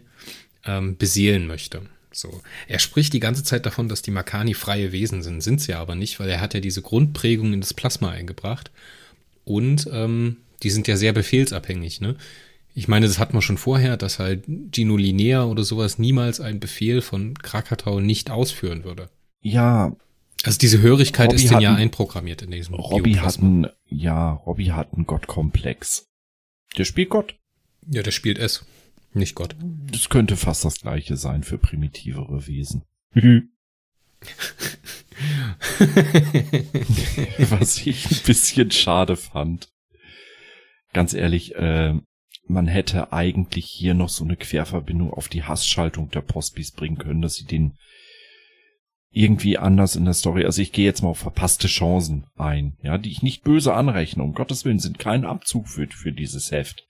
ähm, 0.67 0.97
beseelen 0.97 1.47
möchte. 1.47 1.81
So. 2.11 2.41
Er 2.67 2.79
spricht 2.79 3.13
die 3.13 3.19
ganze 3.19 3.43
Zeit 3.43 3.65
davon, 3.65 3.89
dass 3.89 4.01
die 4.01 4.11
Makani 4.11 4.53
freie 4.53 4.91
Wesen 4.91 5.21
sind, 5.23 5.41
sind 5.41 5.61
sie 5.61 5.73
aber 5.73 5.95
nicht, 5.95 6.19
weil 6.19 6.29
er 6.29 6.41
hat 6.41 6.53
ja 6.53 6.59
diese 6.59 6.81
Grundprägung 6.81 7.53
in 7.53 7.61
das 7.61 7.73
Plasma 7.73 8.09
eingebracht. 8.11 8.71
Und 9.43 9.87
ähm, 9.91 10.37
die 10.63 10.69
sind 10.71 10.87
ja 10.87 10.97
sehr 10.97 11.13
befehlsabhängig, 11.13 12.01
ne? 12.01 12.15
Ich 12.73 12.87
meine, 12.87 13.07
das 13.07 13.17
hat 13.17 13.33
man 13.33 13.41
schon 13.41 13.57
vorher, 13.57 13.97
dass 13.97 14.19
halt 14.19 14.43
Gino 14.71 14.97
Linear 14.97 15.49
oder 15.49 15.63
sowas 15.63 15.97
niemals 15.97 16.39
einen 16.39 16.59
Befehl 16.59 17.01
von 17.01 17.33
Krakatau 17.35 17.99
nicht 17.99 18.29
ausführen 18.29 18.83
würde. 18.83 19.09
Ja, 19.41 19.95
Also 20.43 20.59
diese 20.59 20.79
Hörigkeit 20.81 21.29
Robbie 21.29 21.43
ist 21.43 21.49
denn 21.51 21.59
ja 21.61 21.71
ein- 21.71 21.77
einprogrammiert 21.83 22.43
in 22.43 22.51
diesem 22.51 22.75
Robbie 22.75 23.19
hat 23.19 23.39
einen, 23.39 23.67
ja, 23.87 24.31
Robbie 24.33 24.71
hat 24.73 24.93
einen 24.93 25.07
Gottkomplex. 25.07 26.05
Der 26.77 26.85
spielt 26.85 27.09
Gott. 27.09 27.35
Ja, 27.89 28.03
der 28.03 28.11
spielt 28.11 28.37
es, 28.37 28.63
nicht 29.13 29.35
Gott. 29.35 29.55
Das 29.91 30.09
könnte 30.09 30.37
fast 30.37 30.65
das 30.65 30.81
gleiche 30.81 31.17
sein 31.17 31.43
für 31.43 31.57
primitivere 31.57 32.47
Wesen. 32.47 32.83
Was 37.49 37.85
ich 37.85 38.11
ein 38.11 38.23
bisschen 38.25 38.71
schade 38.71 39.15
fand. 39.15 39.69
Ganz 40.93 41.13
ehrlich, 41.13 41.55
äh, 41.55 41.95
man 42.47 42.67
hätte 42.67 43.11
eigentlich 43.11 43.65
hier 43.65 43.93
noch 43.93 44.09
so 44.09 44.23
eine 44.23 44.37
Querverbindung 44.37 45.11
auf 45.11 45.27
die 45.27 45.43
Hassschaltung 45.43 46.09
der 46.09 46.21
Postbis 46.21 46.71
bringen 46.71 46.97
können, 46.97 47.21
dass 47.21 47.35
sie 47.35 47.45
den 47.45 47.77
irgendwie 49.11 49.57
anders 49.57 49.95
in 49.95 50.05
der 50.05 50.13
Story, 50.13 50.45
also 50.45 50.61
ich 50.61 50.71
gehe 50.71 50.85
jetzt 50.85 51.01
mal 51.01 51.09
auf 51.09 51.19
verpasste 51.19 51.67
Chancen 51.67 52.27
ein, 52.35 52.77
ja, 52.83 52.97
die 52.97 53.09
ich 53.09 53.23
nicht 53.23 53.43
böse 53.43 53.73
anrechne, 53.73 54.23
um 54.23 54.33
Gottes 54.33 54.63
Willen, 54.63 54.79
sind 54.79 54.99
kein 54.99 55.25
Abzug 55.25 55.67
für, 55.67 55.87
für 55.87 56.11
dieses 56.11 56.51
Heft. 56.51 56.86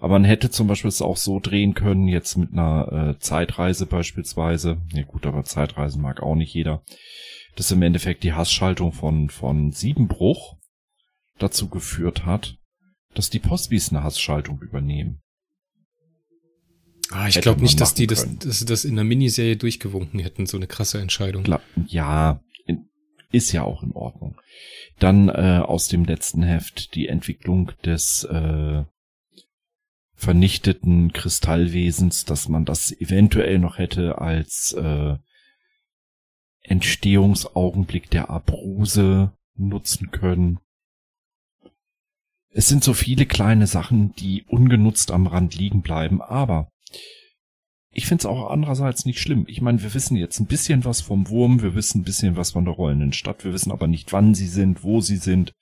Aber 0.00 0.14
man 0.14 0.24
hätte 0.24 0.50
zum 0.50 0.68
Beispiel 0.68 0.88
es 0.88 1.02
auch 1.02 1.16
so 1.16 1.40
drehen 1.40 1.74
können, 1.74 2.06
jetzt 2.06 2.36
mit 2.36 2.52
einer 2.52 3.16
äh, 3.16 3.18
Zeitreise 3.18 3.86
beispielsweise. 3.86 4.80
Ja 4.92 5.02
gut, 5.02 5.26
aber 5.26 5.44
Zeitreisen 5.44 6.02
mag 6.02 6.22
auch 6.22 6.36
nicht 6.36 6.54
jeder. 6.54 6.82
Dass 7.56 7.72
im 7.72 7.82
Endeffekt 7.82 8.22
die 8.22 8.32
Hassschaltung 8.32 8.92
von, 8.92 9.28
von 9.28 9.72
Siebenbruch 9.72 10.56
dazu 11.38 11.68
geführt 11.68 12.24
hat, 12.24 12.56
dass 13.14 13.30
die 13.30 13.40
Postbis 13.40 13.90
eine 13.90 14.04
Hassschaltung 14.04 14.60
übernehmen. 14.60 15.20
Ah, 17.10 17.26
ich 17.26 17.40
glaube 17.40 17.62
nicht, 17.62 17.80
dass 17.80 17.94
die 17.94 18.06
das, 18.06 18.28
dass 18.38 18.58
sie 18.60 18.66
das 18.66 18.84
in 18.84 18.94
der 18.94 19.04
Miniserie 19.04 19.56
durchgewunken 19.56 20.20
hätten, 20.20 20.46
so 20.46 20.56
eine 20.56 20.66
krasse 20.66 21.00
Entscheidung. 21.00 21.42
Klar, 21.42 21.62
ja, 21.86 22.40
in, 22.66 22.90
ist 23.32 23.50
ja 23.52 23.62
auch 23.62 23.82
in 23.82 23.92
Ordnung. 23.92 24.38
Dann 24.98 25.28
äh, 25.28 25.62
aus 25.64 25.88
dem 25.88 26.04
letzten 26.04 26.42
Heft 26.42 26.94
die 26.94 27.08
Entwicklung 27.08 27.72
des 27.82 28.24
äh, 28.24 28.84
vernichteten 30.18 31.12
Kristallwesens, 31.12 32.24
dass 32.24 32.48
man 32.48 32.64
das 32.64 32.90
eventuell 32.90 33.60
noch 33.60 33.78
hätte 33.78 34.18
als 34.18 34.72
äh, 34.72 35.16
Entstehungsaugenblick 36.62 38.10
der 38.10 38.28
Abruse 38.28 39.32
nutzen 39.54 40.10
können. 40.10 40.58
Es 42.50 42.66
sind 42.66 42.82
so 42.82 42.94
viele 42.94 43.26
kleine 43.26 43.68
Sachen, 43.68 44.12
die 44.16 44.42
ungenutzt 44.42 45.12
am 45.12 45.28
Rand 45.28 45.54
liegen 45.54 45.82
bleiben, 45.82 46.20
aber 46.20 46.72
ich 47.92 48.06
finde 48.06 48.22
es 48.22 48.26
auch 48.26 48.50
andererseits 48.50 49.04
nicht 49.04 49.20
schlimm. 49.20 49.44
Ich 49.48 49.60
meine, 49.60 49.82
wir 49.82 49.94
wissen 49.94 50.16
jetzt 50.16 50.40
ein 50.40 50.46
bisschen 50.46 50.84
was 50.84 51.00
vom 51.00 51.28
Wurm, 51.28 51.62
wir 51.62 51.76
wissen 51.76 52.00
ein 52.00 52.04
bisschen 52.04 52.36
was 52.36 52.50
von 52.50 52.64
der 52.64 52.74
rollenden 52.74 53.12
Stadt, 53.12 53.44
wir 53.44 53.52
wissen 53.52 53.70
aber 53.70 53.86
nicht, 53.86 54.12
wann 54.12 54.34
sie 54.34 54.48
sind, 54.48 54.82
wo 54.82 55.00
sie 55.00 55.16
sind. 55.16 55.52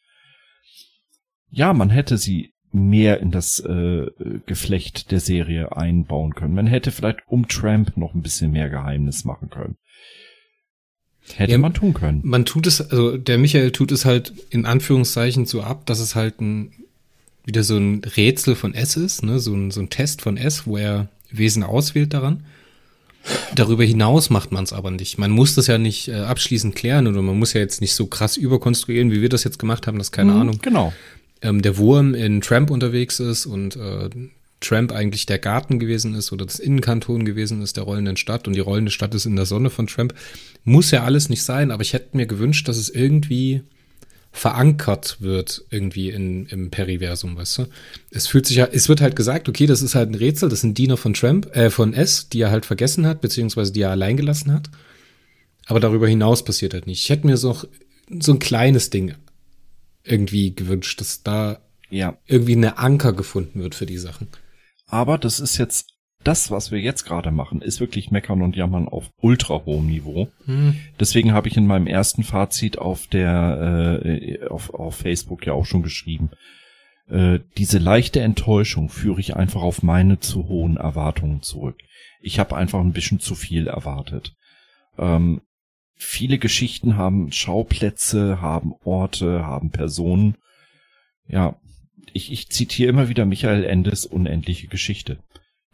Ja, 1.51 1.75
man 1.75 1.91
hätte 1.91 2.17
sie 2.17 2.56
mehr 2.77 3.21
in 3.21 3.31
das 3.31 3.61
äh, 3.61 4.07
Geflecht 4.47 5.11
der 5.11 5.21
Serie 5.21 5.77
einbauen 5.77 6.35
können. 6.35 6.55
Man 6.55 6.67
hätte 6.67 6.93
vielleicht 6.93 7.21
um 7.27 7.49
Tramp 7.49 7.97
noch 7.97 8.15
ein 8.15 8.23
bisschen 8.23 8.53
mehr 8.53 8.69
Geheimnis 8.69 9.25
machen 9.25 9.51
können. 9.51 9.77
Hätte 11.35 11.53
ja, 11.53 11.59
man 11.59 11.75
tun 11.75 11.93
können. 11.93 12.21
Man 12.23 12.45
tut 12.45 12.67
es, 12.67 12.81
also 12.81 13.17
der 13.17 13.39
Michael 13.39 13.73
tut 13.73 13.91
es 13.91 14.05
halt 14.05 14.33
in 14.51 14.65
Anführungszeichen 14.65 15.47
so 15.47 15.63
ab, 15.63 15.87
dass 15.87 15.99
es 15.99 16.15
halt 16.15 16.41
ein 16.41 16.73
wieder 17.45 17.63
so 17.63 17.77
ein 17.77 18.03
Rätsel 18.05 18.57
von 18.57 18.75
S 18.75 18.97
ist, 18.97 19.23
ne, 19.23 19.39
so 19.39 19.55
ein, 19.55 19.71
so 19.71 19.81
ein 19.81 19.89
Test 19.89 20.21
von 20.21 20.37
S, 20.37 20.67
wo 20.67 20.77
er 20.77 21.09
Wesen 21.31 21.63
auswählt 21.63 22.13
daran. 22.13 22.45
Darüber 23.55 23.85
hinaus 23.85 24.31
macht 24.31 24.53
man 24.53 24.65
es 24.65 24.73
aber 24.73 24.91
nicht. 24.91 25.19
Man 25.19 25.31
muss 25.31 25.55
das 25.55 25.69
ja 25.69 25.79
nicht 25.79 26.09
äh, 26.09 26.15
abschließend 26.15 26.75
klären 26.75 27.07
oder 27.07 27.23
man 27.23 27.39
muss 27.39 27.53
ja 27.53 27.61
jetzt 27.61 27.81
nicht 27.81 27.95
so 27.95 28.07
krass 28.07 28.37
überkonstruieren, 28.37 29.11
wie 29.11 29.23
wir 29.23 29.29
das 29.29 29.45
jetzt 29.45 29.59
gemacht 29.59 29.87
haben, 29.87 29.99
das 29.99 30.13
keine 30.13 30.33
mhm, 30.33 30.41
Ahnung. 30.41 30.59
Genau 30.61 30.93
ähm, 31.47 31.63
der 31.63 31.79
Wurm 31.79 32.15
in 32.15 32.41
Tramp 32.41 32.71
unterwegs 32.71 33.21
ist 33.21 33.47
und 33.47 33.77
äh, 33.77 34.11
Tramp 34.61 34.93
eigentlich 34.93 35.27
der 35.27 35.39
Garten 35.39 35.79
gewesen 35.79 36.15
ist 36.15 36.33
oder 36.33 36.47
das 36.47 36.59
Innenkanton 36.59 37.25
gewesen 37.25 37.63
ist 37.63 37.77
der 37.77 37.85
rollenden 37.85 38.17
Stadt 38.17 38.49
und 38.49 38.55
die 38.55 38.61
rollende 38.61 38.91
Stadt 38.91 39.15
ist 39.15 39.27
in 39.27 39.37
der 39.37 39.47
Sonne 39.47 39.71
von 39.71 39.87
Tramp. 39.87 40.15
Muss 40.65 40.91
ja 40.91 41.05
alles 41.05 41.29
nicht 41.29 41.43
sein, 41.43 41.71
aber 41.71 41.83
ich 41.83 41.93
hätte 41.93 42.17
mir 42.17 42.27
gewünscht, 42.27 42.67
dass 42.69 42.77
es 42.77 42.89
irgendwie 42.89 43.63
verankert 44.33 45.19
wird 45.21 45.65
irgendwie 45.71 46.11
in, 46.11 46.47
im 46.47 46.71
Periversum, 46.71 47.37
weißt 47.37 47.59
du? 47.59 47.67
Es 48.11 48.27
fühlt 48.27 48.47
sich 48.47 48.57
ja, 48.57 48.69
es 48.71 48.89
wird 48.89 49.01
halt 49.01 49.17
gesagt, 49.17 49.49
okay, 49.49 49.67
das 49.67 49.83
ist 49.83 49.95
halt 49.95 50.11
ein 50.11 50.15
Rätsel, 50.15 50.49
das 50.49 50.61
sind 50.61 50.77
Diener 50.77 50.97
von 50.97 51.15
Tramp, 51.15 51.55
äh, 51.57 51.71
von 51.71 51.95
S, 51.95 52.29
die 52.29 52.41
er 52.41 52.51
halt 52.51 52.67
vergessen 52.67 53.07
hat, 53.07 53.21
beziehungsweise 53.21 53.73
die 53.73 53.81
er 53.81 53.91
allein 53.91 54.17
gelassen 54.17 54.53
hat. 54.53 54.69
Aber 55.67 55.81
darüber 55.81 56.07
hinaus 56.07 56.45
passiert 56.45 56.75
halt 56.75 56.87
nicht. 56.87 57.03
Ich 57.03 57.11
hätte 57.11 57.27
mir 57.27 57.37
so, 57.37 57.57
so 58.21 58.33
ein 58.33 58.39
kleines 58.39 58.91
Ding 58.91 59.15
irgendwie 60.07 60.55
gewünscht, 60.55 61.01
dass 61.01 61.23
da 61.23 61.59
ja. 61.91 62.17
irgendwie 62.27 62.57
eine 62.57 62.79
Anker 62.79 63.13
gefunden 63.13 63.61
wird 63.61 63.75
für 63.75 63.87
die 63.87 63.99
Sachen. 63.99 64.29
Aber 64.87 65.19
das 65.19 65.41
ist 65.41 65.59
jetzt 65.59 65.97
das, 66.27 66.51
was 66.51 66.73
wir 66.73 66.81
jetzt 66.81 67.05
gerade 67.05 67.31
machen, 67.31 67.63
ist 67.63 67.79
wirklich 67.79 68.11
meckern 68.11 68.43
und 68.43 68.57
jammern 68.57 68.89
auf 68.89 69.11
ultra 69.21 69.65
hohem 69.65 69.87
Niveau. 69.87 70.29
Hm. 70.45 70.77
Deswegen 70.99 71.33
habe 71.33 71.47
ich 71.49 71.57
in 71.57 71.67
meinem 71.67 71.87
ersten 71.87 72.25
Fazit 72.25 72.79
auf 72.79 73.07
der 73.07 74.03
äh, 74.05 74.47
auf, 74.49 74.75
auf 74.75 74.97
Facebook 74.97 75.47
ja 75.47 75.53
auch 75.53 75.67
schon 75.67 75.83
geschrieben. 75.83 76.31
Äh, 77.09 77.41
diese 77.57 77.79
leichte 77.79 78.21
Enttäuschung 78.21 78.89
führe 78.89 79.21
ich 79.21 79.37
einfach 79.37 79.63
auf 79.63 79.85
meine 79.85 80.19
zu 80.19 80.49
hohen 80.49 80.77
Erwartungen 80.77 81.43
zurück. 81.43 81.77
Ich 82.21 82.41
habe 82.41 82.57
einfach 82.57 82.81
ein 82.81 82.93
bisschen 82.93 83.21
zu 83.21 83.37
viel 83.37 83.69
erwartet. 83.69 84.35
Ähm, 84.99 85.43
viele 85.97 86.39
Geschichten 86.39 86.97
haben 86.97 87.33
Schauplätze, 87.33 88.41
haben 88.41 88.73
Orte, 88.85 89.45
haben 89.45 89.71
Personen. 89.71 90.37
Ja, 91.27 91.59
ich, 92.13 92.31
ich 92.31 92.51
zitiere 92.51 92.91
immer 92.91 93.09
wieder 93.09 93.27
Michael 93.27 93.65
Endes 93.65 94.07
unendliche 94.07 94.69
Geschichte. 94.69 95.19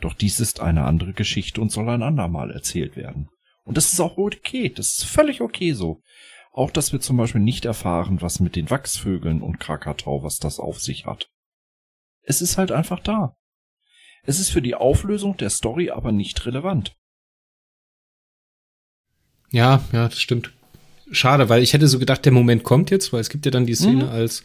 Doch 0.00 0.14
dies 0.14 0.40
ist 0.40 0.60
eine 0.60 0.84
andere 0.84 1.12
Geschichte 1.12 1.60
und 1.60 1.70
soll 1.70 1.88
ein 1.88 2.02
andermal 2.02 2.50
erzählt 2.50 2.96
werden. 2.96 3.28
Und 3.64 3.76
das 3.76 3.92
ist 3.92 4.00
auch 4.00 4.16
okay, 4.16 4.68
das 4.68 4.98
ist 4.98 5.04
völlig 5.04 5.40
okay 5.40 5.72
so. 5.72 6.00
Auch, 6.52 6.70
dass 6.70 6.92
wir 6.92 7.00
zum 7.00 7.16
Beispiel 7.16 7.40
nicht 7.40 7.64
erfahren, 7.64 8.20
was 8.20 8.40
mit 8.40 8.56
den 8.56 8.68
Wachsvögeln 8.68 9.40
und 9.40 9.58
Krakatau, 9.58 10.22
was 10.22 10.38
das 10.38 10.58
auf 10.58 10.80
sich 10.80 11.06
hat. 11.06 11.30
Es 12.22 12.42
ist 12.42 12.58
halt 12.58 12.72
einfach 12.72 13.00
da. 13.00 13.36
Es 14.24 14.38
ist 14.38 14.50
für 14.50 14.62
die 14.62 14.74
Auflösung 14.74 15.36
der 15.36 15.50
Story 15.50 15.90
aber 15.90 16.12
nicht 16.12 16.44
relevant. 16.46 16.94
Ja, 19.52 19.84
ja, 19.92 20.08
das 20.08 20.20
stimmt. 20.20 20.52
Schade, 21.10 21.48
weil 21.48 21.62
ich 21.62 21.74
hätte 21.74 21.88
so 21.88 21.98
gedacht, 21.98 22.24
der 22.24 22.32
Moment 22.32 22.64
kommt 22.64 22.90
jetzt, 22.90 23.12
weil 23.12 23.20
es 23.20 23.28
gibt 23.28 23.44
ja 23.44 23.50
dann 23.50 23.66
die 23.66 23.74
Szene 23.74 24.04
mhm. 24.04 24.10
als, 24.10 24.42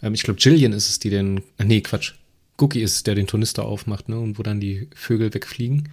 ähm, 0.00 0.14
ich 0.14 0.22
glaube, 0.22 0.40
Jillian 0.40 0.72
ist 0.72 0.88
es, 0.88 0.98
die 1.00 1.10
den, 1.10 1.42
äh, 1.58 1.64
nee, 1.64 1.80
Quatsch, 1.80 2.14
Cookie 2.56 2.82
ist 2.82 2.94
es, 2.94 3.02
der 3.02 3.16
den 3.16 3.26
Tornister 3.26 3.64
aufmacht, 3.64 4.08
ne, 4.08 4.18
und 4.18 4.38
wo 4.38 4.42
dann 4.42 4.60
die 4.60 4.88
Vögel 4.94 5.34
wegfliegen. 5.34 5.88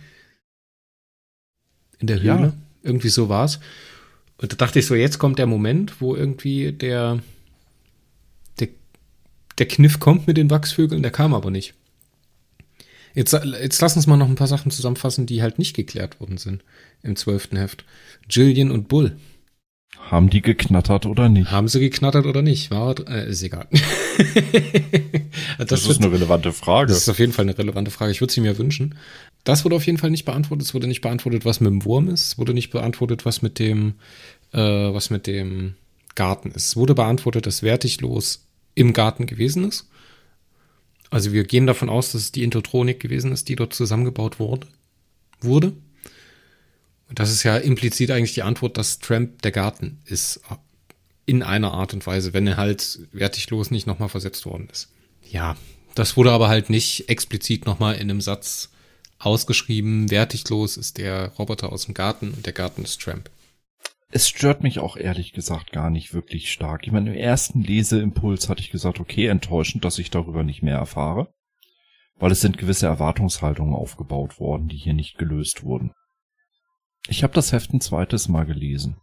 In 1.99 2.07
der 2.07 2.21
Höhle. 2.21 2.25
Ja. 2.25 2.53
Irgendwie 2.83 3.09
so 3.09 3.29
war's. 3.29 3.59
Und 4.37 4.51
da 4.51 4.55
dachte 4.55 4.79
ich 4.79 4.85
so, 4.85 4.95
jetzt 4.95 5.19
kommt 5.19 5.39
der 5.39 5.47
Moment, 5.47 6.01
wo 6.01 6.15
irgendwie 6.15 6.71
der, 6.71 7.19
der, 8.59 8.69
der 9.57 9.67
Kniff 9.67 9.99
kommt 9.99 10.27
mit 10.27 10.37
den 10.37 10.49
Wachsvögeln, 10.49 11.03
der 11.03 11.11
kam 11.11 11.33
aber 11.33 11.51
nicht. 11.51 11.73
Jetzt, 13.13 13.33
jetzt 13.33 13.81
lass 13.81 13.95
uns 13.95 14.07
mal 14.07 14.17
noch 14.17 14.29
ein 14.29 14.35
paar 14.35 14.47
Sachen 14.47 14.71
zusammenfassen, 14.71 15.25
die 15.25 15.41
halt 15.41 15.59
nicht 15.59 15.75
geklärt 15.75 16.19
worden 16.19 16.37
sind 16.37 16.63
im 17.03 17.15
zwölften 17.15 17.57
Heft. 17.57 17.85
Jillian 18.29 18.71
und 18.71 18.87
Bull. 18.87 19.17
Haben 20.09 20.29
die 20.29 20.41
geknattert 20.41 21.05
oder 21.05 21.29
nicht? 21.29 21.51
Haben 21.51 21.67
sie 21.67 21.79
geknattert 21.79 22.25
oder 22.25 22.41
nicht? 22.41 22.71
War, 22.71 22.95
äh, 23.07 23.29
ist 23.29 23.43
egal. 23.43 23.67
das, 23.71 23.79
das 25.67 25.81
ist 25.81 25.87
wird, 25.87 26.01
eine 26.01 26.11
relevante 26.11 26.51
Frage. 26.53 26.89
Das 26.91 27.03
ist 27.03 27.09
auf 27.09 27.19
jeden 27.19 27.33
Fall 27.33 27.45
eine 27.45 27.57
relevante 27.57 27.91
Frage. 27.91 28.11
Ich 28.11 28.19
würde 28.19 28.33
sie 28.33 28.41
mir 28.41 28.57
wünschen. 28.57 28.95
Das 29.43 29.63
wurde 29.63 29.75
auf 29.75 29.85
jeden 29.85 29.97
Fall 29.97 30.09
nicht 30.09 30.25
beantwortet. 30.25 30.67
Es 30.67 30.73
wurde 30.73 30.87
nicht 30.87 31.01
beantwortet, 31.01 31.45
was 31.45 31.59
mit 31.59 31.71
dem 31.71 31.85
Wurm 31.85 32.09
ist. 32.09 32.27
Es 32.27 32.37
wurde 32.37 32.53
nicht 32.53 32.71
beantwortet, 32.71 33.25
was 33.25 33.41
mit 33.41 33.59
dem, 33.59 33.93
äh, 34.53 34.59
was 34.59 35.09
mit 35.11 35.27
dem 35.27 35.75
Garten 36.15 36.51
ist. 36.51 36.67
Es 36.67 36.75
wurde 36.75 36.95
beantwortet, 36.95 37.45
dass 37.45 37.63
Wertiglos 37.63 38.47
im 38.75 38.93
Garten 38.93 39.25
gewesen 39.25 39.67
ist. 39.67 39.89
Also 41.11 41.33
wir 41.33 41.43
gehen 41.43 41.67
davon 41.67 41.89
aus, 41.89 42.13
dass 42.13 42.21
es 42.21 42.31
die 42.31 42.43
Intotronik 42.43 42.99
gewesen 42.99 43.31
ist, 43.31 43.49
die 43.49 43.55
dort 43.55 43.73
zusammengebaut 43.73 44.39
wurde. 44.39 44.67
wurde. 45.41 45.73
Und 47.09 47.19
das 47.19 47.29
ist 47.29 47.43
ja 47.43 47.57
implizit 47.57 48.09
eigentlich 48.09 48.33
die 48.33 48.43
Antwort, 48.43 48.77
dass 48.77 48.99
Tramp 48.99 49.41
der 49.41 49.51
Garten 49.51 49.99
ist. 50.05 50.41
In 51.25 51.43
einer 51.43 51.73
Art 51.73 51.93
und 51.93 52.07
Weise, 52.07 52.33
wenn 52.33 52.47
er 52.47 52.57
halt 52.57 52.99
wertiglos 53.11 53.69
nicht 53.69 53.85
nochmal 53.85 54.09
versetzt 54.09 54.45
worden 54.45 54.67
ist. 54.71 54.89
Ja, 55.29 55.55
das 55.93 56.17
wurde 56.17 56.31
aber 56.31 56.47
halt 56.47 56.69
nicht 56.69 57.09
explizit 57.09 57.65
nochmal 57.65 57.95
in 57.95 58.09
einem 58.09 58.21
Satz 58.21 58.69
ausgeschrieben. 59.19 60.09
Wertiglos 60.09 60.77
ist 60.77 60.97
der 60.97 61.27
Roboter 61.37 61.71
aus 61.71 61.85
dem 61.85 61.93
Garten 61.93 62.31
und 62.31 62.45
der 62.45 62.53
Garten 62.53 62.83
ist 62.83 63.01
Tramp. 63.01 63.29
Es 64.11 64.27
stört 64.27 64.61
mich 64.61 64.79
auch 64.79 64.97
ehrlich 64.97 65.31
gesagt 65.31 65.71
gar 65.71 65.89
nicht 65.89 66.13
wirklich 66.13 66.51
stark. 66.51 66.85
Ich 66.85 66.91
meine, 66.91 67.11
im 67.11 67.15
ersten 67.15 67.61
Leseimpuls 67.61 68.49
hatte 68.49 68.61
ich 68.61 68.69
gesagt, 68.69 68.99
okay, 68.99 69.27
enttäuschend, 69.27 69.85
dass 69.85 69.99
ich 69.99 70.11
darüber 70.11 70.43
nicht 70.43 70.61
mehr 70.61 70.77
erfahre. 70.77 71.33
Weil 72.17 72.31
es 72.31 72.41
sind 72.41 72.57
gewisse 72.57 72.85
Erwartungshaltungen 72.85 73.73
aufgebaut 73.73 74.39
worden, 74.39 74.67
die 74.67 74.77
hier 74.77 74.93
nicht 74.93 75.17
gelöst 75.17 75.63
wurden. 75.63 75.91
Ich 77.07 77.23
habe 77.23 77.33
das 77.33 77.51
Heft 77.51 77.73
ein 77.73 77.81
zweites 77.81 78.27
Mal 78.27 78.45
gelesen. 78.45 78.97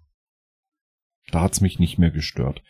Da 1.30 1.40
hat's 1.40 1.60
mich 1.60 1.78
nicht 1.78 1.98
mehr 1.98 2.10
gestört. 2.10 2.62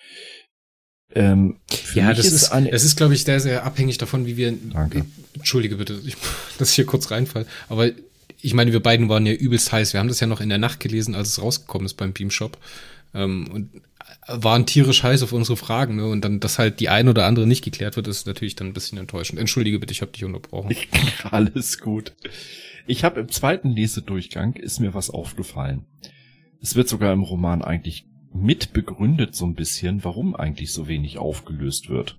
Ähm, 1.14 1.58
ja, 1.94 2.12
das 2.12 2.26
ist, 2.26 2.50
eine, 2.50 2.70
das 2.70 2.84
ist, 2.84 2.96
glaube 2.96 3.14
ich, 3.14 3.24
sehr, 3.24 3.40
sehr 3.40 3.64
abhängig 3.64 3.98
davon, 3.98 4.26
wie 4.26 4.36
wir. 4.36 4.52
Danke. 4.52 5.06
Entschuldige 5.34 5.76
bitte, 5.76 6.00
ich, 6.04 6.16
dass 6.58 6.70
ich 6.70 6.76
hier 6.76 6.86
kurz 6.86 7.10
reinfall. 7.10 7.46
Aber 7.68 7.90
ich 8.40 8.54
meine, 8.54 8.72
wir 8.72 8.80
beiden 8.80 9.08
waren 9.08 9.26
ja 9.26 9.32
übelst 9.32 9.72
heiß. 9.72 9.92
Wir 9.92 10.00
haben 10.00 10.08
das 10.08 10.20
ja 10.20 10.26
noch 10.26 10.40
in 10.40 10.48
der 10.48 10.58
Nacht 10.58 10.80
gelesen, 10.80 11.14
als 11.14 11.28
es 11.28 11.42
rausgekommen 11.42 11.86
ist 11.86 11.94
beim 11.94 12.12
Beamshop. 12.12 12.58
Ähm, 13.14 13.48
und 13.52 13.70
waren 14.26 14.66
tierisch 14.66 15.02
heiß 15.02 15.22
auf 15.22 15.32
unsere 15.32 15.56
Fragen. 15.56 15.96
Ne? 15.96 16.06
Und 16.06 16.24
dann, 16.24 16.40
dass 16.40 16.58
halt 16.58 16.80
die 16.80 16.88
eine 16.88 17.10
oder 17.10 17.26
andere 17.26 17.46
nicht 17.46 17.64
geklärt 17.64 17.96
wird, 17.96 18.08
ist 18.08 18.26
natürlich 18.26 18.54
dann 18.56 18.68
ein 18.68 18.72
bisschen 18.72 18.98
enttäuschend. 18.98 19.38
Entschuldige 19.38 19.78
bitte, 19.78 19.92
ich 19.92 20.02
habe 20.02 20.12
dich 20.12 20.24
unterbrochen. 20.24 20.74
Alles 21.30 21.78
gut. 21.78 22.14
Ich 22.86 23.04
habe 23.04 23.20
im 23.20 23.28
zweiten 23.28 23.70
Lesedurchgang 23.70 24.54
ist 24.54 24.80
mir 24.80 24.94
was 24.94 25.10
aufgefallen. 25.10 25.86
Es 26.60 26.74
wird 26.74 26.88
sogar 26.88 27.12
im 27.12 27.22
Roman 27.22 27.62
eigentlich 27.62 28.06
mit 28.32 28.72
begründet 28.72 29.34
so 29.34 29.46
ein 29.46 29.54
bisschen, 29.54 30.04
warum 30.04 30.34
eigentlich 30.36 30.72
so 30.72 30.88
wenig 30.88 31.18
aufgelöst 31.18 31.88
wird. 31.88 32.18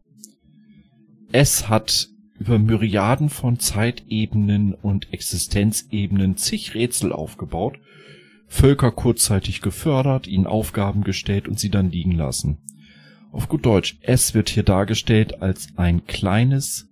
Es 1.31 1.69
hat 1.69 2.09
über 2.39 2.57
Myriaden 2.57 3.29
von 3.29 3.59
Zeitebenen 3.59 4.73
und 4.73 5.13
Existenzebenen 5.13 6.37
zig 6.37 6.73
Rätsel 6.73 7.11
aufgebaut, 7.11 7.79
Völker 8.47 8.91
kurzzeitig 8.91 9.61
gefördert, 9.61 10.25
ihnen 10.25 10.47
Aufgaben 10.47 11.03
gestellt 11.03 11.47
und 11.47 11.59
sie 11.59 11.69
dann 11.69 11.91
liegen 11.91 12.13
lassen. 12.13 12.57
Auf 13.31 13.47
gut 13.47 13.65
Deutsch, 13.65 13.99
es 14.01 14.33
wird 14.33 14.49
hier 14.49 14.63
dargestellt 14.63 15.41
als 15.43 15.67
ein 15.75 16.07
kleines 16.07 16.87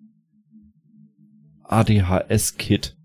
ADHS-Kit, 1.63 2.95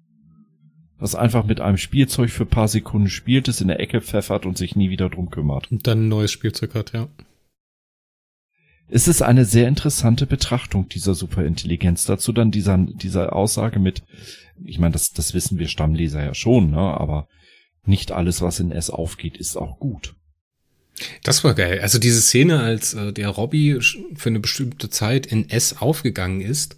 das 0.99 1.15
einfach 1.15 1.47
mit 1.47 1.61
einem 1.61 1.79
Spielzeug 1.79 2.31
für 2.31 2.45
paar 2.45 2.69
Sekunden 2.69 3.09
spielt, 3.09 3.49
es 3.49 3.63
in 3.63 3.69
der 3.69 3.81
Ecke 3.81 4.03
pfeffert 4.03 4.45
und 4.45 4.59
sich 4.59 4.77
nie 4.77 4.91
wieder 4.91 5.09
drum 5.09 5.31
kümmert. 5.31 5.73
Und 5.73 5.87
dann 5.87 6.05
ein 6.05 6.09
neues 6.09 6.31
Spielzeug 6.31 6.75
hat, 6.75 6.93
ja. 6.93 7.09
Es 8.95 9.09
ist 9.09 9.23
eine 9.23 9.47
sehr 9.47 9.69
interessante 9.69 10.27
Betrachtung 10.27 10.87
dieser 10.89 11.15
Superintelligenz. 11.15 12.05
Dazu 12.05 12.31
dann 12.31 12.51
dieser, 12.51 12.77
dieser 12.77 13.35
Aussage 13.35 13.79
mit, 13.79 14.03
ich 14.63 14.79
meine, 14.79 14.93
das, 14.93 15.13
das 15.13 15.33
wissen 15.33 15.59
wir 15.59 15.69
Stammleser 15.69 16.23
ja 16.23 16.35
schon, 16.35 16.71
ne? 16.71 16.77
aber 16.77 17.27
nicht 17.87 18.13
alles, 18.13 18.43
was 18.43 18.61
in 18.61 18.71
S 18.71 18.91
aufgeht, 18.91 19.39
ist 19.39 19.57
auch 19.57 19.79
gut. 19.81 20.15
Das 21.23 21.43
war 21.43 21.55
geil. 21.55 21.81
Also 21.81 21.99
diese 21.99 22.21
Szene, 22.21 22.61
als 22.61 22.93
äh, 22.93 23.15
der 23.15 23.31
Robby 23.31 23.79
für 24.15 24.29
eine 24.29 24.41
bestimmte 24.41 24.91
Zeit 24.91 25.25
in 25.25 25.49
S 25.49 25.79
aufgegangen 25.79 26.43
ist, 26.43 26.77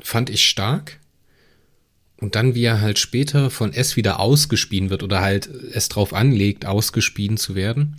fand 0.00 0.30
ich 0.30 0.44
stark. 0.44 1.00
Und 2.18 2.36
dann, 2.36 2.54
wie 2.54 2.62
er 2.62 2.80
halt 2.80 3.00
später 3.00 3.50
von 3.50 3.72
S 3.72 3.96
wieder 3.96 4.20
ausgespien 4.20 4.90
wird 4.90 5.02
oder 5.02 5.20
halt 5.20 5.46
es 5.46 5.88
drauf 5.88 6.14
anlegt, 6.14 6.66
ausgespien 6.66 7.36
zu 7.36 7.56
werden. 7.56 7.96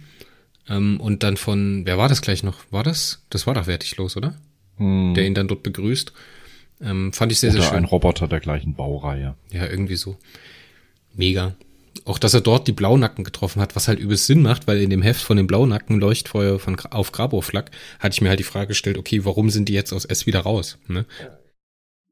Ähm, 0.72 1.00
und 1.00 1.24
dann 1.24 1.38
von, 1.38 1.86
wer 1.86 1.98
war 1.98 2.08
das 2.08 2.22
gleich 2.22 2.44
noch? 2.44 2.60
War 2.72 2.84
das? 2.84 3.24
Das 3.30 3.46
war 3.46 3.54
doch 3.54 3.68
wertiglos, 3.68 4.16
oder? 4.16 4.36
Hm. 4.78 5.14
Der 5.16 5.26
ihn 5.26 5.34
dann 5.34 5.48
dort 5.48 5.64
begrüßt. 5.64 6.14
Ähm, 6.82 7.14
fand 7.14 7.32
ich 7.32 7.40
sehr, 7.40 7.52
oder 7.52 7.62
sehr 7.62 7.70
schön. 7.70 7.80
ein 7.80 7.86
Roboter 7.86 8.28
der 8.28 8.40
gleichen 8.40 8.74
Baureihe. 8.74 9.36
Ja, 9.52 9.68
irgendwie 9.68 9.98
so. 9.98 10.18
Mega. 11.14 11.56
Auch, 12.06 12.18
dass 12.18 12.34
er 12.34 12.42
dort 12.42 12.68
die 12.68 12.72
Blaunacken 12.72 13.24
getroffen 13.24 13.62
hat, 13.62 13.76
was 13.76 13.88
halt 13.88 14.00
übelst 14.00 14.26
Sinn 14.26 14.42
macht, 14.42 14.66
weil 14.66 14.82
in 14.82 14.90
dem 14.90 15.02
Heft 15.02 15.22
von 15.22 15.38
den 15.38 15.46
Blaunacken 15.46 16.00
Leuchtfeuer 16.00 16.58
von 16.58 16.80
auf 16.80 17.12
Grabowflack 17.12 17.70
hatte 18.00 18.14
ich 18.14 18.22
mir 18.22 18.30
halt 18.30 18.40
die 18.40 18.46
Frage 18.46 18.68
gestellt, 18.68 18.98
okay, 18.98 19.24
warum 19.26 19.50
sind 19.50 19.70
die 19.70 19.74
jetzt 19.74 19.94
aus 19.94 20.06
S 20.06 20.26
wieder 20.26 20.40
raus? 20.40 20.78
Ne? 20.88 21.06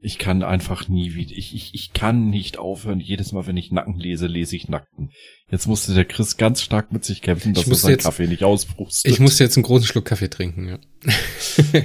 Ich 0.01 0.18
kann 0.18 0.44
einfach 0.44 0.88
nie 0.88 1.13
wieder, 1.13 1.36
ich, 1.36 1.53
ich, 1.53 1.74
ich 1.74 1.91
kann 1.91 2.29
nicht 2.29 2.58
aufhören. 2.58 3.01
Jedes 3.01 3.34
Mal, 3.34 3.48
wenn 3.48 3.58
ich 3.58 3.72
Nacken 3.72 4.00
lese, 4.00 4.27
lese 4.27 4.56
ich 4.56 4.70
Nacken. 4.70 5.12
Jetzt 5.51 5.68
musste 5.68 5.94
der 5.94 6.06
Chris 6.06 6.38
ganz 6.38 6.62
stark 6.62 6.94
mit 6.94 7.03
sich 7.03 7.22
kämpfen, 7.22 7.53
dass 7.53 7.68
er 7.68 7.75
seinen 7.75 7.91
jetzt, 7.91 8.03
Kaffee 8.03 8.27
nicht 8.27 8.44
ausbrustet. 8.44 9.12
Ich 9.12 9.20
musste 9.20 9.44
jetzt 9.44 9.58
einen 9.58 9.65
großen 9.65 9.86
Schluck 9.86 10.06
Kaffee 10.06 10.29
trinken, 10.29 10.70
ja. 10.70 10.79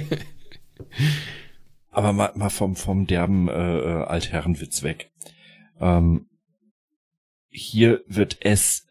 Aber 1.91 2.13
mal, 2.13 2.31
mal 2.35 2.49
vom, 2.49 2.75
vom 2.75 3.05
derben 3.05 3.49
äh, 3.49 3.53
äh, 3.53 4.03
Altherrenwitz 4.05 4.83
weg. 4.83 5.11
Ähm, 5.79 6.27
hier 7.49 8.01
wird 8.07 8.37
es 8.41 8.85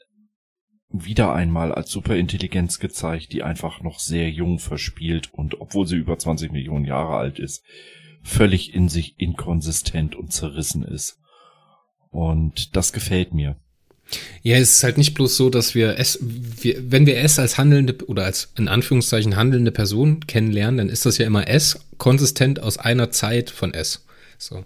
wieder 0.90 1.34
einmal 1.34 1.72
als 1.72 1.90
Superintelligenz 1.90 2.78
gezeigt, 2.78 3.32
die 3.32 3.42
einfach 3.42 3.80
noch 3.82 3.98
sehr 3.98 4.30
jung 4.30 4.58
verspielt 4.58 5.32
und 5.32 5.60
obwohl 5.60 5.86
sie 5.86 5.96
über 5.96 6.18
20 6.18 6.52
Millionen 6.52 6.84
Jahre 6.84 7.16
alt 7.16 7.38
ist, 7.38 7.64
völlig 8.24 8.74
in 8.74 8.88
sich 8.88 9.14
inkonsistent 9.18 10.16
und 10.16 10.32
zerrissen 10.32 10.82
ist. 10.82 11.20
Und 12.10 12.74
das 12.74 12.92
gefällt 12.92 13.34
mir. 13.34 13.56
Ja, 14.42 14.56
es 14.56 14.76
ist 14.76 14.84
halt 14.84 14.98
nicht 14.98 15.14
bloß 15.14 15.36
so, 15.36 15.50
dass 15.50 15.74
wir 15.74 15.98
es, 15.98 16.18
wir, 16.20 16.90
wenn 16.90 17.06
wir 17.06 17.18
es 17.18 17.38
als 17.38 17.58
handelnde 17.58 18.06
oder 18.06 18.24
als 18.24 18.52
in 18.56 18.68
Anführungszeichen 18.68 19.36
handelnde 19.36 19.70
Person 19.70 20.26
kennenlernen, 20.26 20.78
dann 20.78 20.88
ist 20.88 21.06
das 21.06 21.18
ja 21.18 21.26
immer 21.26 21.48
es 21.48 21.80
konsistent 21.98 22.60
aus 22.60 22.78
einer 22.78 23.10
Zeit 23.10 23.50
von 23.50 23.72
es. 23.72 24.04
So. 24.38 24.64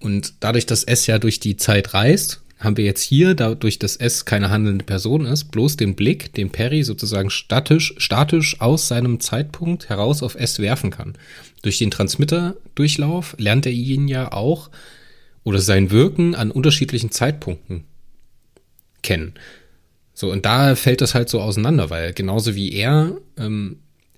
Und 0.00 0.34
dadurch, 0.40 0.66
dass 0.66 0.84
es 0.84 1.06
ja 1.06 1.18
durch 1.18 1.40
die 1.40 1.56
Zeit 1.56 1.94
reist, 1.94 2.42
haben 2.58 2.76
wir 2.76 2.84
jetzt 2.84 3.02
hier, 3.02 3.34
dadurch, 3.34 3.78
dass 3.78 3.96
es 3.96 4.24
keine 4.24 4.50
handelnde 4.50 4.84
Person 4.84 5.26
ist, 5.26 5.50
bloß 5.52 5.76
den 5.76 5.94
Blick, 5.94 6.32
den 6.34 6.50
Perry 6.50 6.82
sozusagen 6.82 7.30
statisch, 7.30 7.94
statisch 7.98 8.60
aus 8.60 8.88
seinem 8.88 9.20
Zeitpunkt 9.20 9.88
heraus 9.88 10.22
auf 10.22 10.34
S 10.34 10.58
werfen 10.58 10.90
kann. 10.90 11.14
Durch 11.62 11.78
den 11.78 11.90
Transmitterdurchlauf 11.90 13.36
lernt 13.38 13.66
er 13.66 13.72
ihn 13.72 14.08
ja 14.08 14.32
auch 14.32 14.70
oder 15.44 15.60
sein 15.60 15.90
Wirken 15.90 16.34
an 16.34 16.50
unterschiedlichen 16.50 17.10
Zeitpunkten 17.10 17.84
kennen. 19.02 19.34
So, 20.12 20.32
und 20.32 20.44
da 20.44 20.74
fällt 20.74 21.00
das 21.00 21.14
halt 21.14 21.28
so 21.28 21.40
auseinander, 21.40 21.90
weil 21.90 22.12
genauso 22.12 22.56
wie 22.56 22.72
er 22.72 23.16
ähm, 23.36 23.76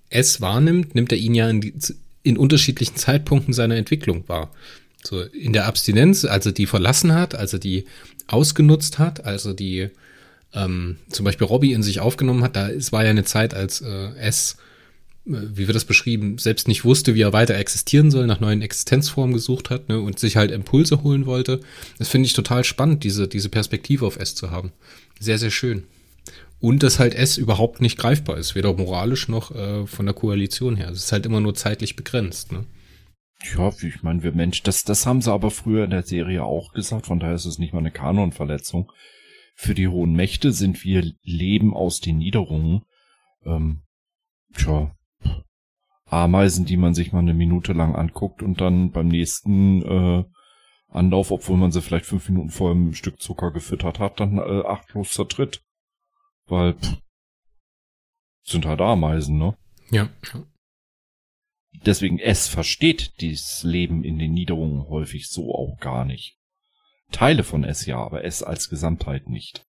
es 0.08 0.40
wahrnimmt, 0.40 0.94
nimmt 0.94 1.12
er 1.12 1.18
ihn 1.18 1.34
ja 1.34 1.48
in, 1.50 1.74
in 2.22 2.38
unterschiedlichen 2.38 2.96
Zeitpunkten 2.96 3.52
seiner 3.52 3.76
Entwicklung 3.76 4.26
wahr. 4.28 4.50
So 5.02 5.22
in 5.22 5.52
der 5.52 5.66
Abstinenz, 5.66 6.24
als 6.24 6.46
er 6.46 6.52
die 6.52 6.66
verlassen 6.66 7.14
hat, 7.14 7.34
als 7.34 7.52
er 7.52 7.58
die 7.58 7.86
ausgenutzt 8.26 8.98
hat, 8.98 9.24
also 9.24 9.52
die 9.52 9.90
ähm, 10.52 10.96
zum 11.08 11.24
Beispiel 11.24 11.46
Robbie 11.46 11.72
in 11.72 11.82
sich 11.82 12.00
aufgenommen 12.00 12.42
hat, 12.42 12.56
da 12.56 12.68
es 12.68 12.92
war 12.92 13.04
ja 13.04 13.10
eine 13.10 13.24
Zeit, 13.24 13.54
als 13.54 13.80
äh, 13.80 14.10
es, 14.18 14.56
äh, 15.26 15.32
wie 15.54 15.68
wird 15.68 15.76
das 15.76 15.84
beschrieben, 15.84 16.38
selbst 16.38 16.68
nicht 16.68 16.84
wusste, 16.84 17.14
wie 17.14 17.22
er 17.22 17.32
weiter 17.32 17.54
existieren 17.54 18.10
soll, 18.10 18.26
nach 18.26 18.40
neuen 18.40 18.62
Existenzformen 18.62 19.34
gesucht 19.34 19.70
hat 19.70 19.88
ne, 19.88 20.00
und 20.00 20.18
sich 20.18 20.36
halt 20.36 20.50
Impulse 20.50 21.02
holen 21.02 21.26
wollte. 21.26 21.60
Das 21.98 22.08
finde 22.08 22.26
ich 22.26 22.32
total 22.32 22.64
spannend, 22.64 23.04
diese, 23.04 23.28
diese 23.28 23.48
Perspektive 23.48 24.06
auf 24.06 24.18
S 24.18 24.34
zu 24.34 24.50
haben. 24.50 24.72
Sehr, 25.18 25.38
sehr 25.38 25.50
schön. 25.50 25.84
Und 26.60 26.82
dass 26.82 26.98
halt 26.98 27.14
S 27.14 27.38
überhaupt 27.38 27.80
nicht 27.80 27.96
greifbar 27.96 28.36
ist, 28.36 28.54
weder 28.54 28.74
moralisch 28.74 29.28
noch 29.28 29.54
äh, 29.54 29.86
von 29.86 30.04
der 30.04 30.14
Koalition 30.14 30.76
her. 30.76 30.90
Es 30.90 31.04
ist 31.04 31.12
halt 31.12 31.24
immer 31.24 31.40
nur 31.40 31.54
zeitlich 31.54 31.96
begrenzt. 31.96 32.52
Ne? 32.52 32.64
Ja, 33.42 33.70
ich 33.82 34.02
meine, 34.02 34.22
wir 34.22 34.32
Mensch, 34.32 34.62
das, 34.62 34.84
das 34.84 35.06
haben 35.06 35.22
sie 35.22 35.32
aber 35.32 35.50
früher 35.50 35.84
in 35.84 35.90
der 35.90 36.02
Serie 36.02 36.44
auch 36.44 36.72
gesagt, 36.72 37.06
von 37.06 37.20
daher 37.20 37.34
ist 37.34 37.46
es 37.46 37.58
nicht 37.58 37.72
mal 37.72 37.78
eine 37.78 37.90
Kanonverletzung. 37.90 38.92
Für 39.54 39.74
die 39.74 39.88
hohen 39.88 40.12
Mächte 40.12 40.52
sind 40.52 40.84
wir 40.84 41.12
Leben 41.22 41.74
aus 41.74 42.00
den 42.00 42.18
Niederungen. 42.18 42.82
Ähm, 43.44 43.82
tja, 44.54 44.94
Ameisen, 46.06 46.66
die 46.66 46.76
man 46.76 46.94
sich 46.94 47.12
mal 47.12 47.20
eine 47.20 47.34
Minute 47.34 47.72
lang 47.72 47.94
anguckt 47.94 48.42
und 48.42 48.60
dann 48.60 48.90
beim 48.90 49.08
nächsten 49.08 49.82
äh, 49.82 50.24
Anlauf, 50.88 51.30
obwohl 51.30 51.56
man 51.56 51.70
sie 51.70 51.82
vielleicht 51.82 52.06
fünf 52.06 52.28
Minuten 52.28 52.50
vor 52.50 52.72
einem 52.72 52.94
Stück 52.94 53.20
Zucker 53.20 53.52
gefüttert 53.52 54.00
hat, 54.00 54.18
dann 54.18 54.38
äh, 54.38 54.62
achtlos 54.66 55.10
zertritt. 55.10 55.62
Weil 56.46 56.74
pff, 56.74 56.98
sind 58.42 58.66
halt 58.66 58.80
Ameisen, 58.80 59.38
ne? 59.38 59.56
Ja. 59.90 60.08
Deswegen, 61.72 62.18
es 62.18 62.48
versteht 62.48 63.20
dieses 63.20 63.62
Leben 63.62 64.04
in 64.04 64.18
den 64.18 64.32
Niederungen 64.32 64.88
häufig 64.88 65.28
so 65.28 65.54
auch 65.54 65.78
gar 65.78 66.04
nicht. 66.04 66.36
Teile 67.12 67.42
von 67.42 67.64
es 67.64 67.86
ja, 67.86 67.96
aber 67.96 68.24
es 68.24 68.42
als 68.42 68.68
Gesamtheit 68.68 69.28
nicht. 69.28 69.64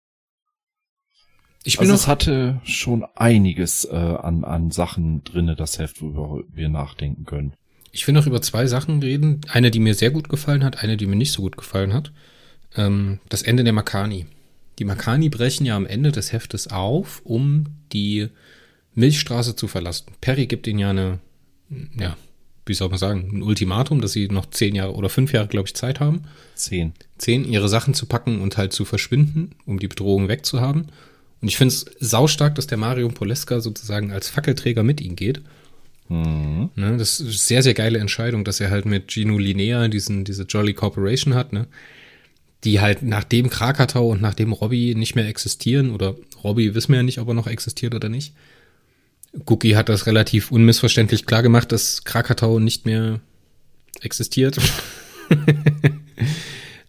Ich 1.64 1.78
bin 1.78 1.92
also 1.92 1.94
es 1.96 2.08
hatte 2.08 2.62
schon 2.64 3.06
einiges 3.16 3.86
äh, 3.86 3.96
an, 3.96 4.44
an 4.44 4.72
Sachen 4.72 5.24
drinne, 5.24 5.56
das 5.56 5.78
Heft, 5.78 6.02
worüber 6.02 6.44
wir 6.52 6.70
nachdenken 6.70 7.26
können. 7.26 7.54
Ich 7.92 8.08
will 8.08 8.14
noch 8.14 8.28
über 8.28 8.42
zwei 8.42 8.66
Sachen 8.66 9.02
reden. 9.02 9.42
Eine, 9.50 9.72
die 9.72 9.80
mir 9.80 9.94
sehr 9.94 10.12
gut 10.12 10.30
gefallen 10.30 10.64
hat, 10.64 10.84
eine, 10.84 10.96
die 10.96 11.06
mir 11.06 11.16
nicht 11.16 11.32
so 11.32 11.42
gut 11.42 11.58
gefallen 11.58 11.94
hat. 11.94 12.14
Ähm, 12.76 13.20
das 13.30 13.42
Ende 13.42 13.64
der 13.64 13.74
Makani. 13.74 14.26
Die 14.80 14.86
Makani 14.86 15.30
brechen 15.30 15.66
ja 15.66 15.76
am 15.76 15.86
Ende 15.86 16.12
des 16.12 16.32
Heftes 16.32 16.68
auf, 16.68 17.22
um 17.26 17.66
die 17.92 18.30
Milchstraße 18.94 19.56
zu 19.56 19.68
verlassen. 19.68 20.14
Perry 20.22 20.46
gibt 20.48 20.68
ihnen 20.68 20.80
ja 20.80 20.92
eine 20.92 21.20
ja, 22.00 22.16
wie 22.66 22.74
soll 22.74 22.90
man 22.90 23.00
sagen, 23.00 23.30
ein 23.34 23.42
Ultimatum, 23.42 24.00
dass 24.00 24.12
sie 24.12 24.28
noch 24.28 24.50
zehn 24.50 24.76
Jahre 24.76 24.94
oder 24.94 25.10
fünf 25.10 25.34
Jahre, 25.34 25.48
glaube 25.48 25.68
ich, 25.68 25.76
Zeit 25.76 26.00
haben. 26.00 26.24
Zehn. 26.56 26.94
Zehn, 27.18 27.46
ihre 27.46 27.68
Sachen 27.68 27.94
zu 27.94 28.06
packen 28.06 28.42
und 28.42 28.58
halt 28.58 28.74
zu 28.74 28.86
verschwinden, 28.86 29.52
um 29.66 29.80
die 29.80 29.88
Bedrohung 29.88 30.28
wegzuhaben. 30.28 30.92
Und 31.42 31.48
ich 31.48 31.58
finde 31.58 31.74
es 31.74 31.86
saustark, 32.00 32.56
dass 32.56 32.68
der 32.68 32.78
Mario 32.78 33.08
Poleska 33.10 33.60
sozusagen 33.62 34.12
als 34.12 34.30
Fackelträger 34.30 34.84
mit 34.84 35.02
ihnen 35.02 35.16
geht. 35.16 35.42
Mhm. 36.10 36.70
Ne, 36.76 36.98
das 36.98 37.20
ist 37.20 37.22
eine 37.22 37.32
sehr, 37.32 37.64
sehr 37.64 37.74
geile 37.74 38.00
Entscheidung, 38.00 38.44
dass 38.44 38.60
er 38.60 38.72
halt 38.72 38.86
mit 38.86 39.12
Gino 39.12 39.38
Linea 39.38 39.88
diesen, 39.88 40.24
diese 40.26 40.44
Jolly 40.44 40.74
Corporation 40.74 41.36
hat, 41.36 41.54
ne? 41.54 41.68
Die 42.66 42.82
halt 42.82 43.04
nachdem 43.04 43.50
Krakatau 43.50 44.10
und 44.10 44.22
nachdem 44.22 44.52
Robbie 44.52 44.96
nicht 44.96 45.16
mehr 45.16 45.28
existieren, 45.28 45.92
oder 45.92 46.16
Robbie 46.44 46.76
wissen 46.76 46.92
wir 46.92 46.98
ja 46.98 47.04
nicht, 47.04 47.20
ob 47.20 47.28
er 47.30 47.34
noch 47.34 47.48
existiert 47.48 47.96
oder 47.96 48.10
nicht, 48.10 48.34
Cookie 49.46 49.76
hat 49.76 49.90
das 49.90 50.06
relativ 50.06 50.52
unmissverständlich 50.52 51.26
klar 51.26 51.44
gemacht, 51.44 51.72
dass 51.72 52.04
Krakatau 52.04 52.60
nicht 52.60 52.86
mehr 52.86 53.20
existiert. 54.02 54.58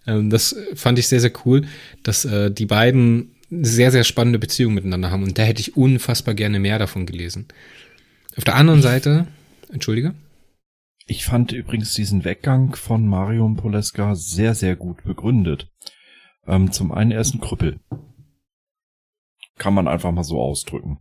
Ähm, 0.07 0.31
das 0.31 0.57
fand 0.75 0.99
ich 0.99 1.09
sehr, 1.09 1.21
sehr 1.21 1.33
cool, 1.45 1.67
dass 2.03 2.25
äh, 2.25 2.51
die 2.51 2.67
beiden 2.67 3.37
sehr, 3.51 3.91
sehr 3.91 4.05
spannende 4.05 4.39
Beziehungen 4.39 4.75
miteinander 4.75 5.11
haben. 5.11 5.25
Und 5.25 5.39
da 5.39 5.43
hätte 5.43 5.61
ich 5.61 5.77
unfassbar 5.77 6.35
gerne 6.35 6.61
mehr 6.61 6.79
davon 6.79 7.07
gelesen. 7.07 7.49
Auf 8.37 8.45
der 8.45 8.55
anderen 8.55 8.83
Seite, 8.83 9.27
entschuldige. 9.71 10.15
Ich 11.07 11.25
fand 11.25 11.53
übrigens 11.53 11.95
diesen 11.95 12.25
Weggang 12.25 12.77
von 12.77 13.07
Marion 13.07 13.57
Poleska 13.57 14.15
sehr, 14.15 14.55
sehr 14.55 14.77
gut 14.77 15.03
begründet. 15.03 15.69
Ähm, 16.47 16.71
zum 16.71 16.93
einen, 16.93 17.11
er 17.11 17.21
ist 17.21 17.35
ein 17.35 17.41
Krüppel. 17.41 17.81
Kann 19.59 19.75
man 19.75 19.89
einfach 19.89 20.13
mal 20.13 20.23
so 20.23 20.41
ausdrücken. 20.41 20.99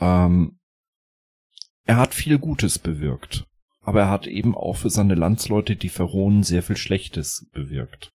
Ähm, 0.00 0.58
er 1.84 1.96
hat 1.96 2.14
viel 2.14 2.38
Gutes 2.38 2.78
bewirkt, 2.78 3.44
aber 3.80 4.02
er 4.02 4.10
hat 4.10 4.26
eben 4.26 4.54
auch 4.54 4.76
für 4.76 4.90
seine 4.90 5.14
Landsleute, 5.14 5.76
die 5.76 5.88
Pharaonen, 5.88 6.42
sehr 6.42 6.62
viel 6.62 6.76
Schlechtes 6.76 7.48
bewirkt. 7.52 8.12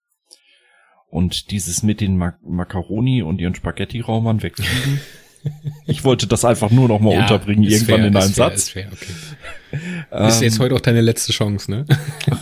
Und 1.08 1.52
dieses 1.52 1.82
mit 1.82 2.02
den 2.02 2.18
Mac 2.18 2.40
Macaroni 2.44 3.24
und 3.24 3.40
ihren 3.40 3.56
Spaghetti-Raumern 3.56 4.44
wegfliegen, 4.44 5.00
ich 5.86 6.04
wollte 6.04 6.28
das 6.28 6.46
einfach 6.46 6.72
nur 6.72 6.88
noch 6.88 7.00
mal 7.00 7.14
ja, 7.14 7.22
unterbringen, 7.22 7.64
irgendwann 7.64 7.86
fair, 7.86 8.08
in 8.08 8.16
einem 8.16 8.34
fair, 8.34 8.50
Satz. 8.50 8.56
Ist, 8.56 8.70
fair, 8.72 8.90
okay. 8.92 10.28
ist 10.28 10.42
jetzt 10.42 10.60
heute 10.60 10.76
auch 10.76 10.82
deine 10.82 11.02
letzte 11.02 11.32
Chance, 11.32 11.72
ne? 11.72 11.86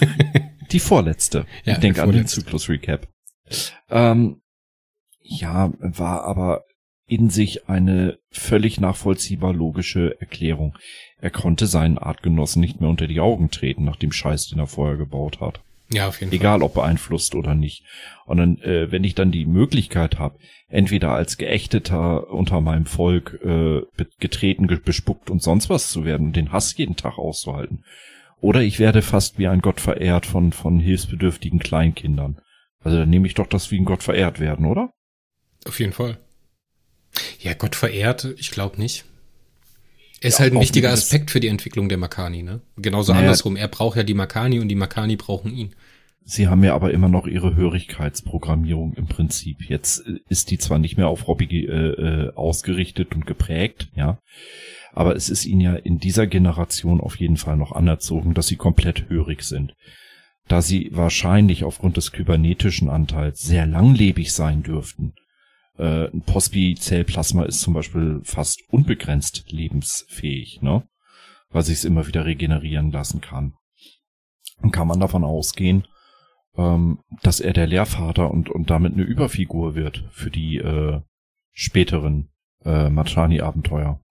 die 0.71 0.79
vorletzte. 0.79 1.45
Ja, 1.63 1.73
ich 1.73 1.79
denke 1.79 2.03
an 2.03 2.11
den 2.11 2.27
Zyklus-Recap. 2.27 3.07
Ähm, 3.89 4.41
ja, 5.21 5.71
war 5.79 6.23
aber 6.23 6.63
in 7.07 7.29
sich 7.29 7.69
eine 7.69 8.17
völlig 8.31 8.79
nachvollziehbar 8.79 9.53
logische 9.53 10.19
Erklärung. 10.19 10.77
Er 11.19 11.29
konnte 11.29 11.65
seinen 11.65 11.97
Artgenossen 11.97 12.59
nicht 12.59 12.81
mehr 12.81 12.89
unter 12.89 13.07
die 13.07 13.21
Augen 13.21 13.49
treten 13.49 13.85
nach 13.85 13.95
dem 13.95 14.11
Scheiß, 14.11 14.49
den 14.49 14.59
er 14.59 14.67
vorher 14.67 14.97
gebaut 14.97 15.39
hat. 15.39 15.61
Ja, 15.89 16.09
auf 16.09 16.19
jeden 16.19 16.33
Egal, 16.33 16.63
ob 16.63 16.73
beeinflusst 16.73 17.33
oder 17.33 17.55
nicht. 17.55 17.83
Und 18.25 18.37
dann, 18.37 18.57
äh, 18.57 18.91
wenn 18.91 19.05
ich 19.05 19.15
dann 19.15 19.31
die 19.31 19.45
Möglichkeit 19.45 20.19
habe, 20.19 20.37
entweder 20.67 21.11
als 21.13 21.37
Geächteter 21.37 22.29
unter 22.29 22.59
meinem 22.59 22.85
Volk 22.85 23.39
äh, 23.41 23.83
getreten, 24.19 24.67
bespuckt 24.83 25.29
und 25.29 25.41
sonst 25.41 25.69
was 25.69 25.89
zu 25.89 26.03
werden 26.03 26.27
und 26.27 26.35
den 26.35 26.51
Hass 26.51 26.75
jeden 26.75 26.97
Tag 26.97 27.17
auszuhalten, 27.17 27.85
oder 28.41 28.61
ich 28.61 28.79
werde 28.79 29.01
fast 29.01 29.39
wie 29.39 29.47
ein 29.47 29.61
Gott 29.61 29.79
verehrt 29.79 30.25
von, 30.25 30.51
von 30.51 30.79
hilfsbedürftigen 30.79 31.59
Kleinkindern. 31.59 32.39
Also 32.83 32.99
dann 32.99 33.09
nehme 33.09 33.25
ich 33.25 33.33
doch 33.33 33.47
das 33.47 33.71
wie 33.71 33.79
ein 33.79 33.85
Gott 33.85 34.03
verehrt 34.03 34.39
werden, 34.39 34.65
oder? 34.65 34.91
Auf 35.65 35.79
jeden 35.79 35.93
Fall. 35.93 36.17
Ja, 37.39 37.53
Gott 37.53 37.75
verehrt, 37.75 38.27
ich 38.37 38.51
glaube 38.51 38.79
nicht. 38.79 39.05
Er 40.19 40.29
ist 40.29 40.39
ja, 40.39 40.45
halt 40.45 40.53
ein 40.53 40.61
wichtiger 40.61 40.91
Aspekt 40.91 41.29
für 41.29 41.39
die 41.39 41.47
Entwicklung 41.47 41.89
der 41.89 41.97
Makani, 41.97 42.41
ne? 42.41 42.61
Genauso 42.77 43.13
naja, 43.13 43.25
andersrum. 43.25 43.55
Er 43.55 43.67
braucht 43.67 43.97
ja 43.97 44.03
die 44.03 44.15
Makani 44.15 44.59
und 44.59 44.67
die 44.67 44.75
Makani 44.75 45.15
brauchen 45.15 45.55
ihn. 45.55 45.75
Sie 46.29 46.49
haben 46.49 46.63
ja 46.63 46.75
aber 46.75 46.91
immer 46.91 47.07
noch 47.07 47.25
ihre 47.25 47.55
Hörigkeitsprogrammierung 47.55 48.95
im 48.95 49.07
Prinzip. 49.07 49.69
Jetzt 49.69 50.05
äh, 50.05 50.19
ist 50.27 50.51
die 50.51 50.57
zwar 50.57 50.79
nicht 50.79 50.97
mehr 50.97 51.07
auf 51.07 51.27
Robbie 51.27 51.65
äh, 51.65 51.71
äh, 51.71 52.33
ausgerichtet 52.35 53.15
und 53.15 53.25
geprägt, 53.25 53.89
ja, 53.95 54.19
aber 54.91 55.15
es 55.15 55.29
ist 55.29 55.45
ihnen 55.45 55.61
ja 55.61 55.75
in 55.75 55.99
dieser 55.99 56.27
Generation 56.27 56.99
auf 56.99 57.15
jeden 57.15 57.37
Fall 57.37 57.55
noch 57.55 57.71
anerzogen, 57.71 58.33
dass 58.33 58.47
sie 58.47 58.55
komplett 58.57 59.09
hörig 59.09 59.43
sind. 59.43 59.73
Da 60.47 60.61
sie 60.61 60.89
wahrscheinlich 60.91 61.63
aufgrund 61.63 61.97
des 61.97 62.11
kybernetischen 62.11 62.89
Anteils 62.89 63.41
sehr 63.41 63.65
langlebig 63.65 64.33
sein 64.33 64.63
dürften. 64.63 65.13
Äh, 65.77 66.09
ein 66.11 66.21
Pospi-Zellplasma 66.21 67.43
ist 67.43 67.61
zum 67.61 67.73
Beispiel 67.73 68.21
fast 68.23 68.61
unbegrenzt 68.69 69.51
lebensfähig, 69.51 70.61
ne? 70.61 70.87
Weil 71.49 71.63
sich 71.63 71.77
es 71.79 71.85
immer 71.85 72.07
wieder 72.07 72.25
regenerieren 72.25 72.91
lassen 72.91 73.21
kann. 73.21 73.53
Und 74.61 74.71
kann 74.71 74.87
man 74.87 74.99
davon 74.99 75.23
ausgehen, 75.23 75.87
ähm, 76.57 76.99
dass 77.21 77.39
er 77.39 77.53
der 77.53 77.67
Lehrvater 77.67 78.31
und, 78.31 78.49
und 78.49 78.69
damit 78.69 78.93
eine 78.93 79.03
Überfigur 79.03 79.75
wird 79.75 80.03
für 80.11 80.31
die 80.31 80.57
äh, 80.57 81.01
späteren 81.53 82.29
äh, 82.65 82.89
Machani-Abenteuer. 82.89 84.01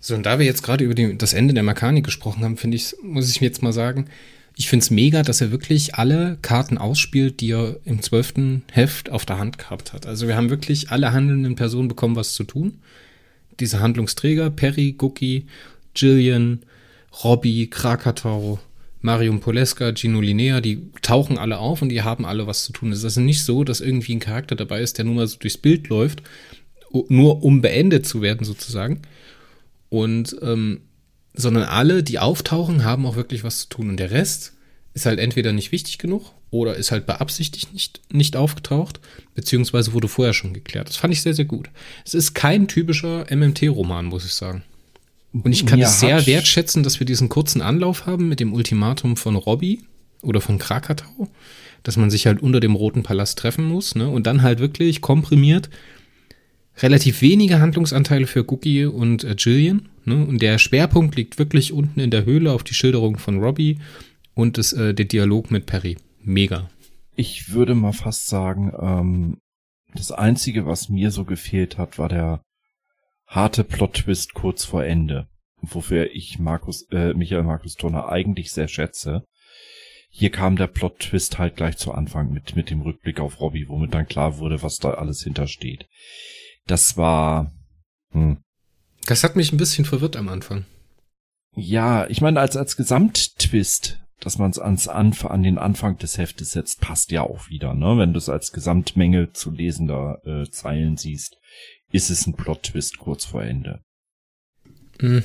So, 0.00 0.14
und 0.14 0.26
da 0.26 0.38
wir 0.38 0.46
jetzt 0.46 0.62
gerade 0.62 0.84
über 0.84 0.94
die, 0.94 1.16
das 1.16 1.32
Ende 1.32 1.54
der 1.54 1.62
Mechanik 1.62 2.04
gesprochen 2.04 2.42
haben, 2.42 2.56
finde 2.56 2.76
ich, 2.76 2.96
muss 3.02 3.30
ich 3.30 3.40
mir 3.40 3.46
jetzt 3.46 3.62
mal 3.62 3.72
sagen, 3.72 4.08
ich 4.56 4.68
finde 4.68 4.84
es 4.84 4.90
mega, 4.90 5.22
dass 5.22 5.40
er 5.40 5.50
wirklich 5.50 5.94
alle 5.94 6.38
Karten 6.42 6.78
ausspielt, 6.78 7.40
die 7.40 7.52
er 7.52 7.76
im 7.84 8.02
zwölften 8.02 8.62
Heft 8.70 9.10
auf 9.10 9.24
der 9.24 9.38
Hand 9.38 9.58
gehabt 9.58 9.92
hat. 9.92 10.06
Also 10.06 10.28
wir 10.28 10.36
haben 10.36 10.50
wirklich 10.50 10.90
alle 10.90 11.12
handelnden 11.12 11.54
Personen 11.54 11.88
bekommen, 11.88 12.16
was 12.16 12.34
zu 12.34 12.44
tun. 12.44 12.78
Diese 13.60 13.80
Handlungsträger, 13.80 14.50
Perry, 14.50 14.92
Gucki, 14.92 15.46
Jillian, 15.96 16.60
Robbie, 17.24 17.68
Krakatau, 17.68 18.58
Marium 19.00 19.40
Poleska, 19.40 19.92
Gino 19.94 20.20
Linea, 20.20 20.60
die 20.60 20.82
tauchen 21.02 21.38
alle 21.38 21.58
auf 21.58 21.82
und 21.82 21.88
die 21.88 22.02
haben 22.02 22.24
alle 22.24 22.46
was 22.46 22.64
zu 22.64 22.72
tun. 22.72 22.92
Es 22.92 22.98
ist 22.98 23.04
also 23.04 23.20
nicht 23.20 23.42
so, 23.44 23.64
dass 23.64 23.80
irgendwie 23.80 24.14
ein 24.14 24.20
Charakter 24.20 24.54
dabei 24.54 24.80
ist, 24.80 24.98
der 24.98 25.04
nur 25.04 25.14
mal 25.14 25.26
so 25.26 25.38
durchs 25.38 25.58
Bild 25.58 25.88
läuft, 25.88 26.22
nur 27.08 27.42
um 27.42 27.60
beendet 27.62 28.06
zu 28.06 28.22
werden 28.22 28.44
sozusagen, 28.44 29.02
und 29.92 30.36
ähm, 30.40 30.80
sondern 31.34 31.64
alle, 31.64 32.02
die 32.02 32.18
auftauchen, 32.18 32.84
haben 32.84 33.06
auch 33.06 33.16
wirklich 33.16 33.44
was 33.44 33.60
zu 33.60 33.68
tun. 33.68 33.88
Und 33.90 33.96
der 33.96 34.10
Rest 34.10 34.52
ist 34.94 35.06
halt 35.06 35.18
entweder 35.18 35.52
nicht 35.52 35.72
wichtig 35.72 35.98
genug 35.98 36.32
oder 36.50 36.76
ist 36.76 36.92
halt 36.92 37.06
beabsichtigt 37.06 37.72
nicht, 37.72 38.00
nicht 38.12 38.36
aufgetaucht, 38.36 39.00
beziehungsweise 39.34 39.94
wurde 39.94 40.08
vorher 40.08 40.34
schon 40.34 40.52
geklärt. 40.52 40.88
Das 40.88 40.96
fand 40.96 41.14
ich 41.14 41.22
sehr, 41.22 41.34
sehr 41.34 41.46
gut. 41.46 41.70
Es 42.04 42.14
ist 42.14 42.34
kein 42.34 42.68
typischer 42.68 43.26
MMT-Roman, 43.34 44.06
muss 44.06 44.26
ich 44.26 44.34
sagen. 44.34 44.62
Und 45.32 45.50
ich 45.50 45.64
kann 45.64 45.78
ja, 45.78 45.88
es 45.88 46.00
sehr 46.00 46.26
wertschätzen, 46.26 46.82
dass 46.82 47.00
wir 47.00 47.06
diesen 47.06 47.30
kurzen 47.30 47.62
Anlauf 47.62 48.04
haben 48.04 48.28
mit 48.28 48.38
dem 48.38 48.52
Ultimatum 48.52 49.16
von 49.16 49.34
Robbie 49.36 49.82
oder 50.20 50.42
von 50.42 50.58
Krakatau, 50.58 51.30
dass 51.82 51.96
man 51.96 52.10
sich 52.10 52.26
halt 52.26 52.42
unter 52.42 52.60
dem 52.60 52.74
Roten 52.74 53.02
Palast 53.02 53.38
treffen 53.38 53.64
muss, 53.64 53.94
ne? 53.94 54.10
Und 54.10 54.26
dann 54.26 54.42
halt 54.42 54.58
wirklich 54.58 55.00
komprimiert 55.00 55.70
relativ 56.78 57.20
wenige 57.20 57.60
Handlungsanteile 57.60 58.26
für 58.26 58.50
Cookie 58.50 58.86
und 58.86 59.24
äh, 59.24 59.34
Jillian. 59.36 59.88
Ne? 60.04 60.24
Und 60.26 60.40
der 60.40 60.58
Schwerpunkt 60.58 61.16
liegt 61.16 61.38
wirklich 61.38 61.72
unten 61.72 62.00
in 62.00 62.10
der 62.10 62.24
Höhle 62.24 62.52
auf 62.52 62.64
die 62.64 62.74
Schilderung 62.74 63.18
von 63.18 63.40
Robbie 63.40 63.78
und 64.34 64.58
das, 64.58 64.72
äh, 64.72 64.94
der 64.94 65.06
Dialog 65.06 65.50
mit 65.50 65.66
Perry. 65.66 65.96
Mega. 66.22 66.70
Ich 67.14 67.52
würde 67.52 67.74
mal 67.74 67.92
fast 67.92 68.26
sagen, 68.26 68.72
ähm, 68.80 69.38
das 69.94 70.10
Einzige, 70.10 70.66
was 70.66 70.88
mir 70.88 71.10
so 71.10 71.24
gefehlt 71.24 71.76
hat, 71.76 71.98
war 71.98 72.08
der 72.08 72.42
harte 73.26 73.64
Plot-Twist 73.64 74.32
kurz 74.34 74.64
vor 74.64 74.84
Ende. 74.84 75.26
Wofür 75.60 76.10
ich 76.12 76.38
Markus, 76.38 76.86
äh, 76.90 77.12
Michael 77.14 77.44
Markus 77.44 77.74
Turner 77.74 78.08
eigentlich 78.08 78.52
sehr 78.52 78.68
schätze. 78.68 79.24
Hier 80.10 80.30
kam 80.30 80.56
der 80.56 80.66
Plot-Twist 80.66 81.38
halt 81.38 81.56
gleich 81.56 81.76
zu 81.76 81.92
Anfang 81.92 82.32
mit, 82.32 82.56
mit 82.56 82.70
dem 82.70 82.82
Rückblick 82.82 83.20
auf 83.20 83.40
Robbie, 83.40 83.68
womit 83.68 83.94
dann 83.94 84.06
klar 84.06 84.38
wurde, 84.38 84.62
was 84.62 84.76
da 84.76 84.92
alles 84.92 85.22
hintersteht. 85.22 85.86
Das 86.66 86.96
war. 86.96 87.52
Hm. 88.12 88.38
Das 89.06 89.24
hat 89.24 89.36
mich 89.36 89.52
ein 89.52 89.58
bisschen 89.58 89.84
verwirrt 89.84 90.16
am 90.16 90.28
Anfang. 90.28 90.64
Ja, 91.54 92.06
ich 92.08 92.20
meine, 92.20 92.40
als, 92.40 92.56
als 92.56 92.76
Gesamttwist, 92.76 94.00
dass 94.20 94.38
man 94.38 94.50
es 94.50 94.58
ans 94.58 94.88
Anf 94.88 95.24
an 95.24 95.42
den 95.42 95.58
Anfang 95.58 95.98
des 95.98 96.16
Heftes 96.16 96.52
setzt, 96.52 96.80
passt 96.80 97.10
ja 97.10 97.22
auch 97.22 97.48
wieder, 97.48 97.74
ne? 97.74 97.98
Wenn 97.98 98.12
du 98.12 98.18
es 98.18 98.28
als 98.28 98.52
Gesamtmenge 98.52 99.32
zu 99.32 99.50
lesender 99.50 100.22
äh, 100.24 100.48
Zeilen 100.50 100.96
siehst, 100.96 101.36
ist 101.90 102.10
es 102.10 102.26
ein 102.26 102.34
Plot-Twist 102.34 102.98
kurz 102.98 103.24
vor 103.24 103.42
Ende. 103.42 103.82
Hm. 105.00 105.22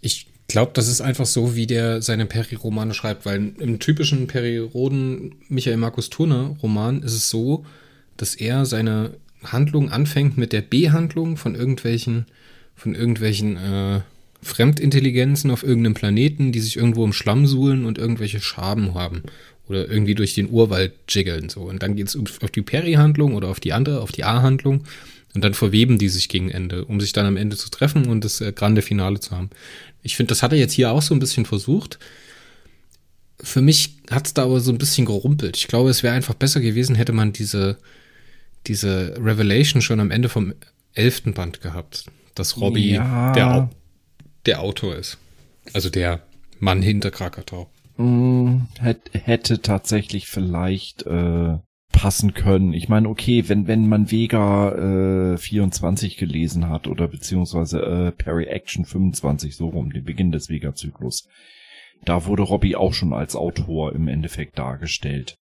Ich 0.00 0.32
glaube, 0.48 0.72
das 0.74 0.88
ist 0.88 1.00
einfach 1.00 1.26
so, 1.26 1.56
wie 1.56 1.66
der 1.66 2.00
seine 2.02 2.26
Peri-Romane 2.26 2.94
schreibt, 2.94 3.26
weil 3.26 3.54
im 3.58 3.78
typischen 3.80 4.26
Peri-Roden 4.26 5.34
Michael 5.48 5.76
Markus 5.76 6.08
Turner 6.08 6.56
Roman 6.62 7.02
ist 7.02 7.14
es 7.14 7.28
so, 7.28 7.66
dass 8.16 8.34
er 8.34 8.64
seine 8.64 9.18
Handlung 9.44 9.90
anfängt 9.90 10.36
mit 10.36 10.52
der 10.52 10.62
B-Handlung 10.62 11.36
von 11.36 11.54
irgendwelchen, 11.54 12.26
von 12.74 12.94
irgendwelchen 12.94 13.56
äh, 13.56 14.00
Fremdintelligenzen 14.42 15.50
auf 15.50 15.62
irgendeinem 15.62 15.94
Planeten, 15.94 16.52
die 16.52 16.60
sich 16.60 16.76
irgendwo 16.76 17.04
im 17.04 17.12
Schlamm 17.12 17.46
suhlen 17.46 17.84
und 17.84 17.98
irgendwelche 17.98 18.40
Schaben 18.40 18.94
haben. 18.94 19.22
Oder 19.68 19.88
irgendwie 19.88 20.14
durch 20.14 20.34
den 20.34 20.48
Urwald 20.48 20.92
jiggeln. 21.08 21.48
So. 21.48 21.62
Und 21.62 21.82
dann 21.82 21.96
geht 21.96 22.08
es 22.08 22.16
auf 22.16 22.50
die 22.50 22.62
Peri-Handlung 22.62 23.34
oder 23.34 23.48
auf 23.48 23.58
die 23.58 23.72
andere, 23.72 24.00
auf 24.00 24.12
die 24.12 24.22
A-Handlung. 24.22 24.84
Und 25.34 25.44
dann 25.44 25.54
verweben 25.54 25.98
die 25.98 26.08
sich 26.08 26.28
gegen 26.28 26.50
Ende, 26.50 26.84
um 26.84 27.00
sich 27.00 27.12
dann 27.12 27.26
am 27.26 27.36
Ende 27.36 27.56
zu 27.56 27.68
treffen 27.68 28.06
und 28.06 28.24
das 28.24 28.40
äh, 28.40 28.52
grande 28.52 28.80
Finale 28.80 29.20
zu 29.20 29.32
haben. 29.32 29.50
Ich 30.02 30.16
finde, 30.16 30.28
das 30.28 30.42
hat 30.42 30.52
er 30.52 30.58
jetzt 30.58 30.72
hier 30.72 30.92
auch 30.92 31.02
so 31.02 31.14
ein 31.14 31.18
bisschen 31.18 31.44
versucht. 31.44 31.98
Für 33.42 33.60
mich 33.60 33.96
hat 34.10 34.26
es 34.26 34.34
da 34.34 34.44
aber 34.44 34.60
so 34.60 34.72
ein 34.72 34.78
bisschen 34.78 35.04
gerumpelt. 35.04 35.56
Ich 35.56 35.66
glaube, 35.66 35.90
es 35.90 36.02
wäre 36.02 36.14
einfach 36.14 36.34
besser 36.34 36.60
gewesen, 36.60 36.94
hätte 36.94 37.12
man 37.12 37.32
diese, 37.32 37.76
diese 38.68 39.16
Revelation 39.18 39.82
schon 39.82 40.00
am 40.00 40.10
Ende 40.10 40.28
vom 40.28 40.54
elften 40.94 41.34
Band 41.34 41.60
gehabt, 41.60 42.06
dass 42.34 42.60
Robbie 42.60 42.94
ja. 42.94 43.32
der, 43.32 43.70
der 44.46 44.60
Autor 44.60 44.96
ist. 44.96 45.18
Also 45.72 45.90
der 45.90 46.22
Mann 46.58 46.82
hinter 46.82 47.10
Krakatau. 47.10 47.70
Mm, 47.96 48.62
hätte 48.78 49.62
tatsächlich 49.62 50.26
vielleicht 50.26 51.06
äh, 51.06 51.56
passen 51.92 52.34
können. 52.34 52.74
Ich 52.74 52.88
meine, 52.88 53.08
okay, 53.08 53.48
wenn 53.48 53.66
wenn 53.66 53.88
man 53.88 54.10
Vega 54.10 55.32
äh, 55.32 55.38
24 55.38 56.16
gelesen 56.18 56.68
hat 56.68 56.88
oder 56.88 57.08
beziehungsweise 57.08 57.80
äh, 57.80 58.12
Perry 58.12 58.44
Action 58.44 58.84
25 58.84 59.56
so 59.56 59.68
rum, 59.68 59.92
den 59.92 60.04
Beginn 60.04 60.30
des 60.30 60.50
Vega-Zyklus, 60.50 61.26
da 62.04 62.26
wurde 62.26 62.42
Robbie 62.42 62.76
auch 62.76 62.92
schon 62.92 63.14
als 63.14 63.34
Autor 63.34 63.94
im 63.94 64.08
Endeffekt 64.08 64.58
dargestellt. 64.58 65.36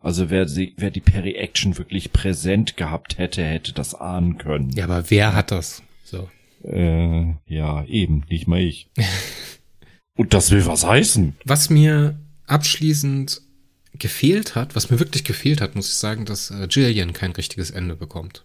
Also 0.00 0.30
wer, 0.30 0.46
sie, 0.46 0.74
wer 0.76 0.90
die 0.90 1.00
Perry-Action 1.00 1.76
wirklich 1.76 2.12
präsent 2.12 2.76
gehabt 2.76 3.18
hätte, 3.18 3.44
hätte 3.44 3.72
das 3.72 3.94
ahnen 3.94 4.38
können. 4.38 4.70
Ja, 4.70 4.84
aber 4.84 5.10
wer 5.10 5.34
hat 5.34 5.50
das? 5.50 5.82
So. 6.04 6.28
Äh, 6.62 7.34
ja, 7.46 7.84
eben, 7.84 8.24
nicht 8.28 8.46
mal 8.46 8.60
ich. 8.60 8.88
Und 10.16 10.34
das 10.34 10.50
will 10.50 10.66
was 10.66 10.84
heißen. 10.84 11.36
Was 11.44 11.70
mir 11.70 12.18
abschließend 12.46 13.42
gefehlt 13.94 14.54
hat, 14.54 14.76
was 14.76 14.90
mir 14.90 14.98
wirklich 15.00 15.24
gefehlt 15.24 15.60
hat, 15.60 15.74
muss 15.74 15.88
ich 15.88 15.94
sagen, 15.94 16.24
dass 16.24 16.50
äh, 16.50 16.66
Jillian 16.70 17.12
kein 17.12 17.32
richtiges 17.32 17.70
Ende 17.70 17.96
bekommt. 17.96 18.44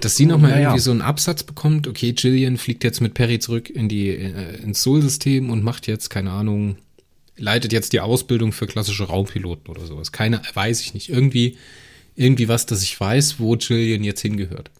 Dass 0.00 0.16
sie 0.16 0.26
nochmal 0.26 0.50
naja. 0.50 0.62
irgendwie 0.62 0.80
so 0.80 0.90
einen 0.90 1.02
Absatz 1.02 1.44
bekommt, 1.44 1.86
okay, 1.86 2.14
Jillian 2.16 2.58
fliegt 2.58 2.82
jetzt 2.82 3.00
mit 3.00 3.14
Perry 3.14 3.38
zurück 3.38 3.70
in 3.70 3.88
die, 3.88 4.08
äh, 4.08 4.56
ins 4.62 4.82
Sol-System 4.82 5.50
und 5.50 5.62
macht 5.62 5.86
jetzt, 5.86 6.10
keine 6.10 6.32
Ahnung, 6.32 6.76
leitet 7.42 7.72
jetzt 7.72 7.92
die 7.92 8.00
Ausbildung 8.00 8.52
für 8.52 8.68
klassische 8.68 9.04
Raumpiloten 9.04 9.68
oder 9.68 9.84
sowas. 9.84 10.12
Keine, 10.12 10.40
weiß 10.54 10.80
ich 10.80 10.94
nicht. 10.94 11.08
Irgendwie, 11.08 11.58
irgendwie 12.14 12.48
was, 12.48 12.66
dass 12.66 12.84
ich 12.84 12.98
weiß, 12.98 13.40
wo 13.40 13.56
Jillian 13.56 14.04
jetzt 14.04 14.20
hingehört. 14.20 14.70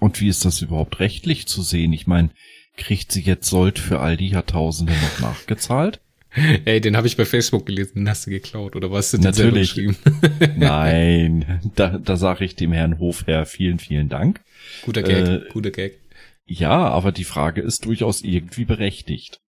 Und 0.00 0.20
wie 0.20 0.28
ist 0.28 0.44
das 0.44 0.60
überhaupt 0.60 0.98
rechtlich 0.98 1.46
zu 1.46 1.62
sehen? 1.62 1.92
Ich 1.92 2.08
meine, 2.08 2.30
kriegt 2.76 3.12
sie 3.12 3.22
jetzt 3.22 3.48
Sold 3.48 3.78
für 3.78 4.00
all 4.00 4.16
die 4.16 4.28
Jahrtausende 4.28 4.92
noch 4.92 5.20
nachgezahlt? 5.20 6.00
Ey, 6.64 6.80
den 6.80 6.96
habe 6.96 7.06
ich 7.06 7.16
bei 7.16 7.24
Facebook 7.24 7.66
gelesen, 7.66 7.94
den 7.94 8.08
hast 8.08 8.26
du 8.26 8.30
geklaut, 8.30 8.74
oder 8.74 8.90
was 8.90 9.12
du 9.12 9.18
Natürlich. 9.18 9.80
Nein, 10.56 11.60
da, 11.76 11.98
da 11.98 12.16
sage 12.16 12.44
ich 12.44 12.56
dem 12.56 12.72
Herrn 12.72 12.98
Hofherr 12.98 13.46
vielen, 13.46 13.78
vielen 13.78 14.08
Dank. 14.08 14.40
Guter 14.82 15.04
Gag, 15.04 15.26
äh, 15.26 15.40
guter 15.52 15.70
Gag. 15.70 16.00
Ja, 16.44 16.88
aber 16.88 17.12
die 17.12 17.24
Frage 17.24 17.60
ist 17.60 17.84
durchaus 17.84 18.22
irgendwie 18.22 18.64
berechtigt. 18.64 19.40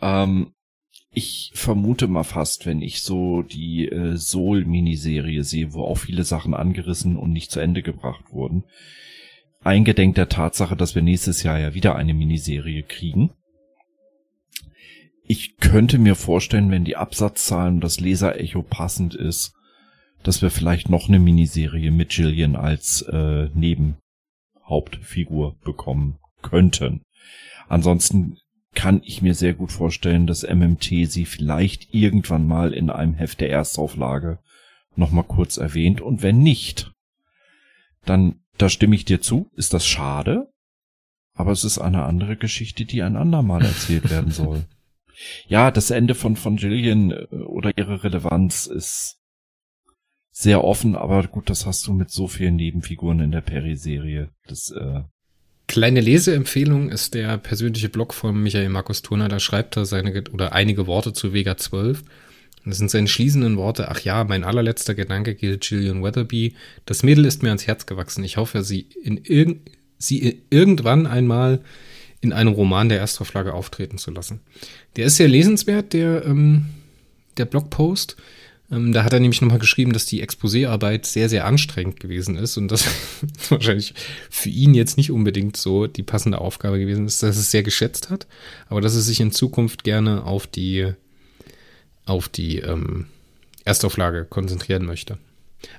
Ähm, 0.00 0.53
ich 1.14 1.52
vermute 1.54 2.08
mal 2.08 2.24
fast, 2.24 2.66
wenn 2.66 2.82
ich 2.82 3.00
so 3.02 3.42
die 3.42 3.88
äh, 3.88 4.16
Soul-Miniserie 4.16 5.44
sehe, 5.44 5.72
wo 5.72 5.84
auch 5.84 5.98
viele 5.98 6.24
Sachen 6.24 6.54
angerissen 6.54 7.16
und 7.16 7.32
nicht 7.32 7.52
zu 7.52 7.60
Ende 7.60 7.82
gebracht 7.82 8.32
wurden, 8.32 8.64
eingedenk 9.62 10.16
der 10.16 10.28
Tatsache, 10.28 10.76
dass 10.76 10.96
wir 10.96 11.02
nächstes 11.02 11.44
Jahr 11.44 11.58
ja 11.58 11.74
wieder 11.74 11.96
eine 11.96 12.14
Miniserie 12.14 12.82
kriegen. 12.82 13.30
Ich 15.26 15.56
könnte 15.56 15.98
mir 15.98 16.16
vorstellen, 16.16 16.70
wenn 16.70 16.84
die 16.84 16.96
Absatzzahlen 16.96 17.76
und 17.76 17.80
das 17.80 17.98
Leserecho 18.00 18.60
passend 18.62 19.14
ist, 19.14 19.54
dass 20.22 20.42
wir 20.42 20.50
vielleicht 20.50 20.90
noch 20.90 21.08
eine 21.08 21.20
Miniserie 21.20 21.90
mit 21.90 22.12
Jillian 22.12 22.56
als 22.56 23.00
äh, 23.02 23.48
Nebenhauptfigur 23.54 25.56
bekommen 25.64 26.18
könnten. 26.42 27.00
Ansonsten 27.68 28.36
kann 28.74 29.00
ich 29.04 29.22
mir 29.22 29.34
sehr 29.34 29.54
gut 29.54 29.72
vorstellen, 29.72 30.26
dass 30.26 30.42
MMT 30.42 31.08
sie 31.08 31.24
vielleicht 31.24 31.94
irgendwann 31.94 32.46
mal 32.46 32.72
in 32.72 32.90
einem 32.90 33.14
Heft 33.14 33.40
der 33.40 33.50
Erstauflage 33.50 34.38
nochmal 34.96 35.24
kurz 35.24 35.56
erwähnt. 35.56 36.00
Und 36.00 36.22
wenn 36.22 36.38
nicht, 36.38 36.92
dann, 38.04 38.40
da 38.58 38.68
stimme 38.68 38.94
ich 38.94 39.04
dir 39.04 39.20
zu, 39.20 39.50
ist 39.54 39.74
das 39.74 39.86
schade. 39.86 40.48
Aber 41.34 41.50
es 41.50 41.64
ist 41.64 41.78
eine 41.78 42.04
andere 42.04 42.36
Geschichte, 42.36 42.84
die 42.84 43.02
ein 43.02 43.16
andermal 43.16 43.64
erzählt 43.64 44.10
werden 44.10 44.30
soll. 44.32 44.64
Ja, 45.46 45.70
das 45.70 45.90
Ende 45.90 46.14
von, 46.14 46.36
von 46.36 46.56
Jillian 46.56 47.10
äh, 47.10 47.26
oder 47.46 47.76
ihre 47.76 48.04
Relevanz 48.04 48.66
ist 48.66 49.18
sehr 50.30 50.64
offen, 50.64 50.96
aber 50.96 51.22
gut, 51.28 51.48
das 51.48 51.64
hast 51.64 51.86
du 51.86 51.92
mit 51.92 52.10
so 52.10 52.26
vielen 52.26 52.56
Nebenfiguren 52.56 53.20
in 53.20 53.30
der 53.30 53.40
Perry-Serie. 53.40 54.30
Das 54.46 54.70
äh, 54.70 55.02
Kleine 55.66 56.00
Leseempfehlung 56.00 56.90
ist 56.90 57.14
der 57.14 57.38
persönliche 57.38 57.88
Blog 57.88 58.12
von 58.14 58.42
Michael 58.42 58.68
Markus 58.68 59.02
Turner. 59.02 59.28
Da 59.28 59.40
schreibt 59.40 59.76
er 59.76 59.86
seine 59.86 60.24
oder 60.32 60.52
einige 60.52 60.86
Worte 60.86 61.12
zu 61.12 61.32
Vega 61.32 61.56
12. 61.56 62.00
Und 62.64 62.70
das 62.70 62.78
sind 62.78 62.90
seine 62.90 63.08
schließenden 63.08 63.56
Worte. 63.56 63.90
Ach 63.90 64.00
ja, 64.00 64.24
mein 64.24 64.44
allerletzter 64.44 64.94
Gedanke 64.94 65.34
gilt 65.34 65.62
Gillian 65.62 66.02
Weatherby. 66.02 66.54
Das 66.86 67.02
Mädel 67.02 67.24
ist 67.24 67.42
mir 67.42 67.50
ans 67.50 67.66
Herz 67.66 67.86
gewachsen. 67.86 68.24
Ich 68.24 68.36
hoffe, 68.36 68.62
sie 68.62 68.86
in 69.02 69.18
irg 69.24 69.56
sie 69.98 70.42
irgendwann 70.50 71.06
einmal 71.06 71.60
in 72.20 72.32
einem 72.32 72.52
Roman 72.52 72.88
der 72.88 72.98
Erstauflage 72.98 73.54
auftreten 73.54 73.98
zu 73.98 74.10
lassen. 74.10 74.40
Der 74.96 75.06
ist 75.06 75.16
sehr 75.16 75.28
lesenswert, 75.28 75.92
der, 75.92 76.24
ähm, 76.24 76.66
der 77.36 77.44
Blogpost. 77.44 78.16
Ähm, 78.74 78.92
da 78.92 79.04
hat 79.04 79.12
er 79.12 79.20
nämlich 79.20 79.40
nochmal 79.40 79.58
geschrieben, 79.58 79.92
dass 79.92 80.06
die 80.06 80.22
Exposéarbeit 80.22 81.06
sehr, 81.06 81.28
sehr 81.28 81.46
anstrengend 81.46 82.00
gewesen 82.00 82.36
ist 82.36 82.56
und 82.56 82.68
das 82.68 82.86
wahrscheinlich 83.48 83.94
für 84.30 84.48
ihn 84.48 84.74
jetzt 84.74 84.96
nicht 84.96 85.10
unbedingt 85.10 85.56
so 85.56 85.86
die 85.86 86.02
passende 86.02 86.40
Aufgabe 86.40 86.78
gewesen 86.78 87.06
ist, 87.06 87.22
dass 87.22 87.36
es 87.36 87.50
sehr 87.50 87.62
geschätzt 87.62 88.10
hat, 88.10 88.26
aber 88.68 88.80
dass 88.80 88.94
es 88.94 89.06
sich 89.06 89.20
in 89.20 89.32
Zukunft 89.32 89.84
gerne 89.84 90.24
auf 90.24 90.46
die, 90.46 90.92
auf 92.06 92.28
die 92.28 92.58
ähm, 92.58 93.06
Erstauflage 93.64 94.24
konzentrieren 94.24 94.84
möchte. 94.84 95.18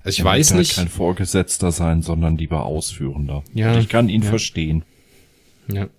Also 0.04 0.16
ich 0.16 0.18
ja, 0.20 0.26
weiß 0.26 0.54
nicht. 0.56 0.76
kein 0.76 0.88
Vorgesetzter 0.88 1.72
sein, 1.72 2.02
sondern 2.02 2.38
lieber 2.38 2.66
Ausführender. 2.66 3.44
Ja. 3.54 3.74
Und 3.74 3.82
ich 3.82 3.90
kann 3.90 4.10
ihn 4.10 4.24
ja. 4.24 4.30
verstehen. 4.30 4.84
Ja 5.68 5.90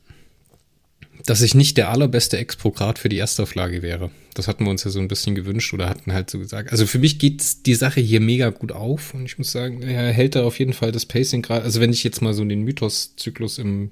dass 1.27 1.43
ich 1.43 1.55
nicht 1.55 1.77
der 1.77 1.91
allerbeste 1.91 2.39
Exprokrat 2.39 2.99
für 2.99 3.09
die 3.09 3.19
Erstauflage 3.19 3.83
wäre. 3.83 4.11
Das 4.35 4.47
hatten 4.49 4.65
wir 4.65 4.71
uns 4.71 4.85
ja 4.85 4.91
so 4.91 5.01
ein 5.01 5.09
bisschen 5.09 5.35
gewünscht 5.35 5.75
oder 5.75 5.89
hatten 5.89 6.13
halt 6.13 6.31
so 6.31 6.39
gesagt. 6.39 6.71
Also 6.71 6.87
für 6.87 6.99
mich 6.99 7.19
geht 7.19 7.67
die 7.67 7.75
Sache 7.75 8.01
hier 8.01 8.21
mega 8.21 8.51
gut 8.51 8.71
auf 8.71 9.13
und 9.13 9.27
ich 9.27 9.37
muss 9.37 9.51
sagen, 9.51 9.83
er 9.83 10.13
hält 10.13 10.37
da 10.37 10.45
auf 10.45 10.59
jeden 10.59 10.73
Fall 10.73 10.93
das 10.93 11.05
Pacing 11.05 11.43
gerade. 11.43 11.65
Also 11.65 11.81
wenn 11.81 11.93
ich 11.93 12.05
jetzt 12.05 12.23
mal 12.23 12.33
so 12.33 12.45
den 12.45 12.63
Mythos-Zyklus 12.63 13.59
im 13.59 13.91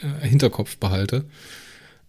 äh, 0.00 0.26
Hinterkopf 0.26 0.78
behalte, 0.78 1.26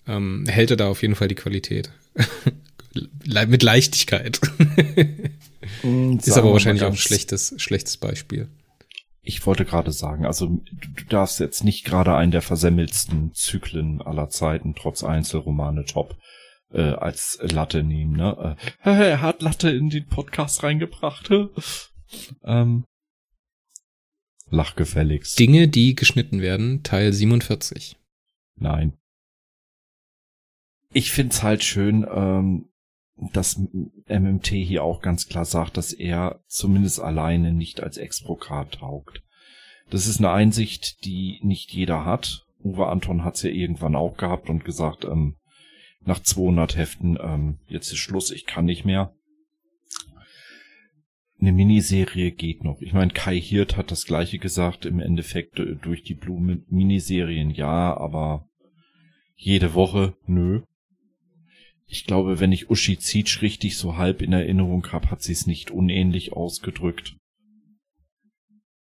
ähm, 0.08 0.46
hält 0.48 0.72
er 0.72 0.78
da 0.78 0.88
auf 0.88 1.02
jeden 1.02 1.16
Fall 1.16 1.28
die 1.28 1.36
Qualität. 1.36 1.92
Mit 3.48 3.62
Leichtigkeit. 3.62 4.40
Ist 6.24 6.38
aber 6.38 6.52
wahrscheinlich 6.52 6.84
auch 6.84 6.92
ein 6.92 6.98
schlechtes, 6.98 7.54
schlechtes 7.58 7.98
Beispiel 7.98 8.48
ich 9.22 9.46
wollte 9.46 9.66
gerade 9.66 9.92
sagen, 9.92 10.26
also 10.26 10.48
du 10.72 11.06
darfst 11.06 11.40
jetzt 11.40 11.64
nicht 11.64 11.86
gerade 11.86 12.16
einen 12.16 12.32
der 12.32 12.42
versemmelsten 12.42 13.34
Zyklen 13.34 14.02
aller 14.02 14.30
Zeiten, 14.30 14.76
trotz 14.76 15.04
Einzelromane 15.04 15.86
top, 15.86 16.18
äh, 16.72 16.82
als 16.82 17.40
Latte 17.42 17.84
nehmen, 17.84 18.14
ne? 18.14 18.56
Äh, 18.84 19.10
er 19.10 19.22
hat 19.22 19.42
Latte 19.42 19.70
in 19.70 19.90
den 19.90 20.08
Podcast 20.08 20.64
reingebracht. 20.64 21.30
ähm, 22.44 22.86
lachgefälligst. 24.50 25.38
Dinge, 25.38 25.68
die 25.68 25.96
geschnitten 25.96 26.42
werden, 26.42 26.84
Teil 26.84 27.14
47. 27.14 27.98
Nein. 28.56 28.98
Ich 30.92 31.12
find's 31.12 31.44
halt 31.44 31.64
schön, 31.64 32.06
ähm, 32.12 32.70
dass 33.34 33.60
MMT 34.08 34.48
hier 34.48 34.84
auch 34.84 35.02
ganz 35.02 35.28
klar 35.28 35.46
sagt, 35.46 35.78
dass 35.78 35.94
er 35.94 36.42
zumindest 36.48 37.00
alleine 37.00 37.52
nicht 37.52 37.82
als 37.82 37.98
Exprokat 37.98 38.80
taugt. 38.80 39.22
Das 39.90 40.08
ist 40.08 40.20
eine 40.20 40.32
Einsicht, 40.32 41.04
die 41.06 41.40
nicht 41.42 41.72
jeder 41.72 42.06
hat. 42.06 42.46
Uwe 42.64 42.88
Anton 42.88 43.24
hat's 43.24 43.44
ja 43.44 43.50
irgendwann 43.50 43.96
auch 43.96 44.18
gehabt 44.18 44.50
und 44.50 44.64
gesagt, 44.64 45.06
ähm, 45.06 45.36
nach 46.06 46.20
200 46.20 46.78
Heften, 46.78 47.18
ähm, 47.22 47.60
jetzt 47.68 47.92
ist 47.92 47.98
Schluss, 47.98 48.32
ich 48.32 48.46
kann 48.46 48.66
nicht 48.66 48.86
mehr. 48.86 49.14
Eine 51.42 51.54
Miniserie 51.54 52.32
geht 52.32 52.64
noch. 52.64 52.82
Ich 52.82 52.94
meine, 52.94 53.12
Kai 53.12 53.40
Hirt 53.40 53.78
hat 53.78 53.92
das 53.92 54.06
gleiche 54.06 54.40
gesagt, 54.40 54.86
im 54.86 55.00
Endeffekt 55.00 55.60
äh, 55.60 55.76
durch 55.76 56.04
die 56.04 56.16
Blume 56.16 56.64
Miniserien 56.70 57.50
ja, 57.50 57.96
aber 57.96 58.46
jede 59.36 59.74
Woche 59.74 60.16
nö 60.26 60.62
ich 61.92 62.06
glaube, 62.06 62.40
wenn 62.40 62.52
ich 62.52 62.70
Uschi 62.70 63.00
Zietsch 63.00 63.42
richtig 63.42 63.76
so 63.76 63.98
halb 63.98 64.22
in 64.22 64.32
Erinnerung 64.32 64.86
habe, 64.92 65.10
hat 65.10 65.24
sie 65.24 65.34
es 65.34 65.48
nicht 65.48 65.72
unähnlich 65.72 66.34
ausgedrückt. 66.34 67.16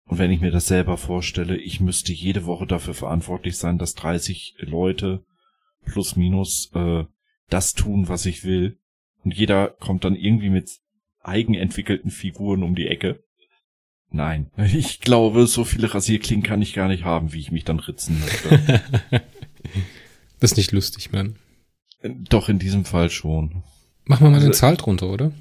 Und 0.05 0.19
wenn 0.19 0.31
ich 0.31 0.39
mir 0.39 0.51
das 0.51 0.67
selber 0.67 0.97
vorstelle, 0.97 1.57
ich 1.57 1.81
müsste 1.81 2.13
jede 2.13 2.45
Woche 2.45 2.65
dafür 2.65 2.93
verantwortlich 2.93 3.57
sein, 3.57 3.77
dass 3.77 3.93
30 3.95 4.55
Leute 4.59 5.25
plus 5.85 6.15
minus 6.15 6.71
äh, 6.75 7.03
das 7.49 7.73
tun, 7.73 8.07
was 8.07 8.25
ich 8.25 8.45
will. 8.45 8.79
Und 9.25 9.35
jeder 9.35 9.67
kommt 9.67 10.05
dann 10.05 10.15
irgendwie 10.15 10.49
mit 10.49 10.71
eigenentwickelten 11.19 12.09
Figuren 12.09 12.63
um 12.63 12.73
die 12.73 12.87
Ecke. 12.87 13.21
Nein, 14.11 14.49
ich 14.57 15.01
glaube, 15.01 15.45
so 15.47 15.65
viele 15.65 15.93
Rasierklingen 15.93 16.43
kann 16.43 16.61
ich 16.61 16.73
gar 16.73 16.87
nicht 16.87 17.03
haben, 17.03 17.33
wie 17.33 17.39
ich 17.39 17.51
mich 17.51 17.65
dann 17.65 17.79
ritzen 17.79 18.21
möchte. 18.21 18.81
das 20.39 20.51
ist 20.51 20.57
nicht 20.57 20.71
lustig, 20.71 21.11
Mann. 21.11 21.35
Doch, 22.03 22.49
in 22.49 22.59
diesem 22.59 22.85
Fall 22.85 23.09
schon. 23.09 23.63
Machen 24.05 24.25
wir 24.25 24.29
mal 24.29 24.35
also, 24.35 24.47
eine 24.47 24.55
Zahl 24.55 24.75
drunter, 24.75 25.07
oder? 25.07 25.31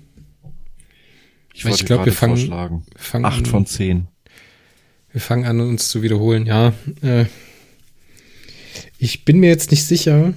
Ich, 1.55 1.65
ich 1.65 1.85
glaube, 1.85 2.07
wir 2.07 2.13
fangen, 2.13 2.85
fangen 2.97 3.25
Acht 3.25 3.47
von 3.49 3.67
zehn. 3.67 4.07
Wir 5.11 5.21
fangen 5.21 5.45
an, 5.45 5.61
uns 5.61 5.89
zu 5.89 6.03
wiederholen. 6.03 6.47
Ja, 6.47 6.73
äh, 7.03 7.27
ich 8.99 9.25
bin 9.25 9.41
mir 9.41 9.51
jetzt 9.51 9.71
nicht 9.71 9.85
sicher. 9.85 10.33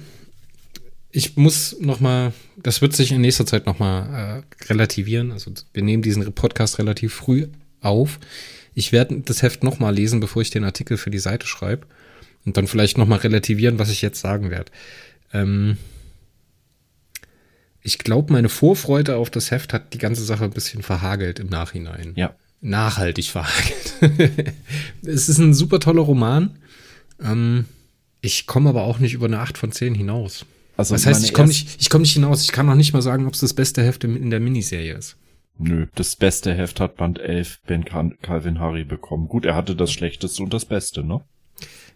Ich 1.10 1.36
muss 1.36 1.76
noch 1.80 2.00
mal, 2.00 2.34
das 2.56 2.82
wird 2.82 2.94
sich 2.94 3.12
in 3.12 3.22
nächster 3.22 3.46
Zeit 3.46 3.64
noch 3.64 3.78
mal 3.78 4.42
äh, 4.42 4.64
relativieren. 4.64 5.32
Also 5.32 5.52
wir 5.72 5.82
nehmen 5.82 6.02
diesen 6.02 6.30
Podcast 6.34 6.78
relativ 6.78 7.14
früh 7.14 7.46
auf. 7.80 8.18
Ich 8.74 8.92
werde 8.92 9.20
das 9.20 9.42
Heft 9.42 9.62
noch 9.62 9.78
mal 9.78 9.94
lesen, 9.94 10.20
bevor 10.20 10.42
ich 10.42 10.50
den 10.50 10.64
Artikel 10.64 10.98
für 10.98 11.10
die 11.10 11.18
Seite 11.18 11.46
schreibe 11.46 11.86
und 12.44 12.58
dann 12.58 12.66
vielleicht 12.66 12.98
noch 12.98 13.06
mal 13.06 13.18
relativieren, 13.18 13.78
was 13.78 13.90
ich 13.90 14.02
jetzt 14.02 14.20
sagen 14.20 14.50
werde. 14.50 14.70
Ähm, 15.32 15.78
ich 17.86 17.98
glaube, 17.98 18.32
meine 18.32 18.48
Vorfreude 18.48 19.16
auf 19.16 19.30
das 19.30 19.52
Heft 19.52 19.72
hat 19.72 19.94
die 19.94 19.98
ganze 19.98 20.24
Sache 20.24 20.42
ein 20.42 20.50
bisschen 20.50 20.82
verhagelt 20.82 21.38
im 21.38 21.46
Nachhinein. 21.46 22.14
Ja. 22.16 22.34
Nachhaltig 22.60 23.26
verhagelt. 23.26 23.94
es 25.06 25.28
ist 25.28 25.38
ein 25.38 25.54
super 25.54 25.78
toller 25.78 26.02
Roman. 26.02 26.58
Ähm, 27.22 27.66
ich 28.22 28.46
komme 28.46 28.70
aber 28.70 28.82
auch 28.82 28.98
nicht 28.98 29.14
über 29.14 29.26
eine 29.26 29.38
8 29.38 29.56
von 29.56 29.70
10 29.70 29.94
hinaus. 29.94 30.44
Also 30.76 30.96
das 30.96 31.06
heißt, 31.06 31.24
ich 31.24 31.32
komme 31.32 31.46
nicht, 31.46 31.88
komm 31.88 32.02
nicht 32.02 32.14
hinaus. 32.14 32.42
Ich 32.42 32.50
kann 32.50 32.66
noch 32.66 32.74
nicht 32.74 32.92
mal 32.92 33.02
sagen, 33.02 33.24
ob 33.28 33.34
es 33.34 33.40
das 33.40 33.54
beste 33.54 33.84
Heft 33.84 34.02
in 34.02 34.30
der 34.30 34.40
Miniserie 34.40 34.94
ist. 34.94 35.16
Nö, 35.56 35.86
das 35.94 36.16
beste 36.16 36.52
Heft 36.54 36.80
hat 36.80 36.96
Band 36.96 37.20
11 37.20 37.60
Ben 37.68 37.84
Calvin 37.84 38.58
Harry 38.58 38.82
bekommen. 38.82 39.28
Gut, 39.28 39.44
er 39.44 39.54
hatte 39.54 39.76
das 39.76 39.92
schlechteste 39.92 40.42
und 40.42 40.52
das 40.52 40.64
beste, 40.64 41.04
ne? 41.04 41.20